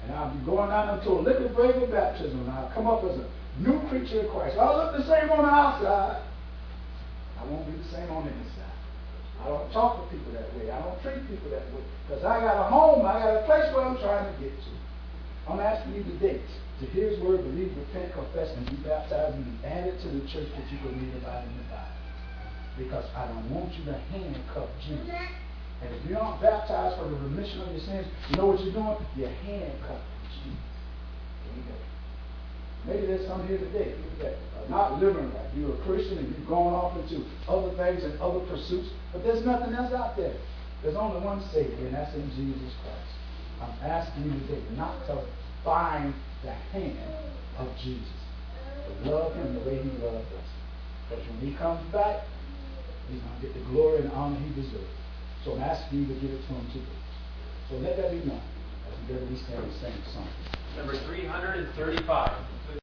And 0.06 0.14
I'll 0.14 0.30
be 0.30 0.46
going 0.46 0.70
out 0.70 0.94
into 0.94 1.10
a 1.10 1.18
liquid 1.18 1.54
grave 1.58 1.82
of 1.82 1.90
baptism, 1.90 2.38
and 2.46 2.50
I'll 2.50 2.70
come 2.70 2.86
up 2.86 3.02
as 3.02 3.18
a 3.18 3.26
new 3.58 3.82
creature 3.90 4.22
in 4.22 4.30
Christ. 4.30 4.58
I'll 4.58 4.78
look 4.78 4.94
the 4.94 5.02
same 5.10 5.26
on 5.30 5.42
the 5.42 5.50
outside. 5.50 6.22
I 7.34 7.44
won't 7.50 7.66
be 7.66 7.82
the 7.82 7.90
same 7.90 8.10
on 8.14 8.26
the 8.26 8.30
inside. 8.30 8.61
I 9.42 9.48
don't 9.50 9.70
talk 9.72 9.98
to 9.98 10.06
people 10.14 10.32
that 10.38 10.46
way. 10.54 10.70
I 10.70 10.78
don't 10.78 11.02
treat 11.02 11.18
people 11.26 11.50
that 11.50 11.66
way. 11.74 11.82
Because 12.06 12.22
I 12.22 12.38
got 12.40 12.62
a 12.62 12.66
home, 12.70 13.02
I 13.04 13.18
got 13.18 13.42
a 13.42 13.44
place 13.44 13.66
where 13.74 13.82
I'm 13.82 13.98
trying 13.98 14.30
to 14.30 14.34
get 14.38 14.54
to. 14.54 14.72
I'm 15.50 15.58
asking 15.58 15.98
you 15.98 16.04
today 16.14 16.38
to 16.38 16.86
hear 16.94 17.10
his 17.10 17.18
word, 17.18 17.42
believe, 17.42 17.74
repent, 17.76 18.14
confess, 18.14 18.54
and 18.54 18.62
be 18.70 18.76
baptized 18.86 19.34
and 19.34 19.44
be 19.44 19.66
added 19.66 19.98
to 20.02 20.08
the 20.14 20.22
church 20.30 20.46
that 20.54 20.66
you 20.70 20.78
believe 20.86 21.14
about 21.18 21.42
in 21.42 21.58
the 21.58 21.66
Bible. 21.66 21.98
Because 22.78 23.04
I 23.18 23.26
don't 23.26 23.50
want 23.50 23.74
you 23.74 23.84
to 23.90 23.98
handcuff 24.14 24.70
Jesus. 24.86 25.10
And 25.10 25.90
if 25.90 26.06
you 26.08 26.16
aren't 26.16 26.40
baptized 26.40 26.96
for 26.98 27.10
the 27.10 27.16
remission 27.16 27.60
of 27.62 27.74
your 27.74 27.82
sins, 27.82 28.06
you 28.30 28.36
know 28.36 28.46
what 28.46 28.62
you're 28.62 28.72
doing? 28.72 28.96
You're 29.18 29.34
handcuffing 29.42 30.22
Jesus. 30.30 30.62
There 31.42 31.58
you 31.58 31.66
go. 31.66 31.91
Maybe 32.86 33.06
there's 33.06 33.26
some 33.26 33.46
here 33.46 33.58
today 33.58 33.94
that 34.20 34.34
are 34.58 34.68
not 34.68 35.00
living 35.00 35.32
right. 35.32 35.54
You're 35.54 35.74
a 35.74 35.84
Christian 35.84 36.18
and 36.18 36.28
you've 36.28 36.48
gone 36.48 36.74
off 36.74 36.98
into 36.98 37.24
other 37.46 37.70
things 37.76 38.02
and 38.02 38.18
other 38.20 38.40
pursuits, 38.46 38.90
but 39.12 39.22
there's 39.22 39.44
nothing 39.46 39.74
else 39.74 39.92
out 39.92 40.16
there. 40.16 40.34
There's 40.82 40.96
only 40.96 41.24
one 41.24 41.42
Savior, 41.54 41.86
and 41.86 41.94
that's 41.94 42.14
in 42.14 42.26
Jesus 42.34 42.74
Christ. 42.82 43.12
I'm 43.62 43.74
asking 43.86 44.24
you 44.26 44.34
today 44.46 44.62
not 44.74 45.06
to 45.06 45.22
find 45.62 46.12
the 46.42 46.50
hand 46.74 46.98
of 47.58 47.68
Jesus, 47.78 48.18
but 48.88 49.06
love 49.06 49.34
Him 49.36 49.54
the 49.54 49.60
way 49.60 49.78
He 49.78 49.90
loved 50.02 50.26
us. 50.26 50.50
Because 51.08 51.24
when 51.28 51.38
He 51.38 51.54
comes 51.54 51.80
back, 51.92 52.26
He's 53.08 53.20
going 53.22 53.40
to 53.40 53.46
get 53.46 53.54
the 53.54 53.64
glory 53.70 54.02
and 54.02 54.10
honor 54.10 54.40
He 54.40 54.60
deserves. 54.60 54.90
So 55.44 55.54
I'm 55.54 55.62
asking 55.62 56.02
you 56.02 56.06
to 56.14 56.14
give 56.18 56.30
it 56.30 56.42
to 56.42 56.52
Him 56.54 56.66
today. 56.74 56.98
So 57.70 57.76
let 57.76 57.96
that 57.96 58.10
be 58.10 58.26
known 58.26 58.42
as 58.90 58.98
we 58.98 59.14
get 59.14 59.20
to 59.20 59.26
be 59.26 59.38
standing 59.46 59.70
and 59.70 59.80
sing 59.80 59.94
song. 60.12 60.26
Number 60.76 60.96
335. 60.96 62.78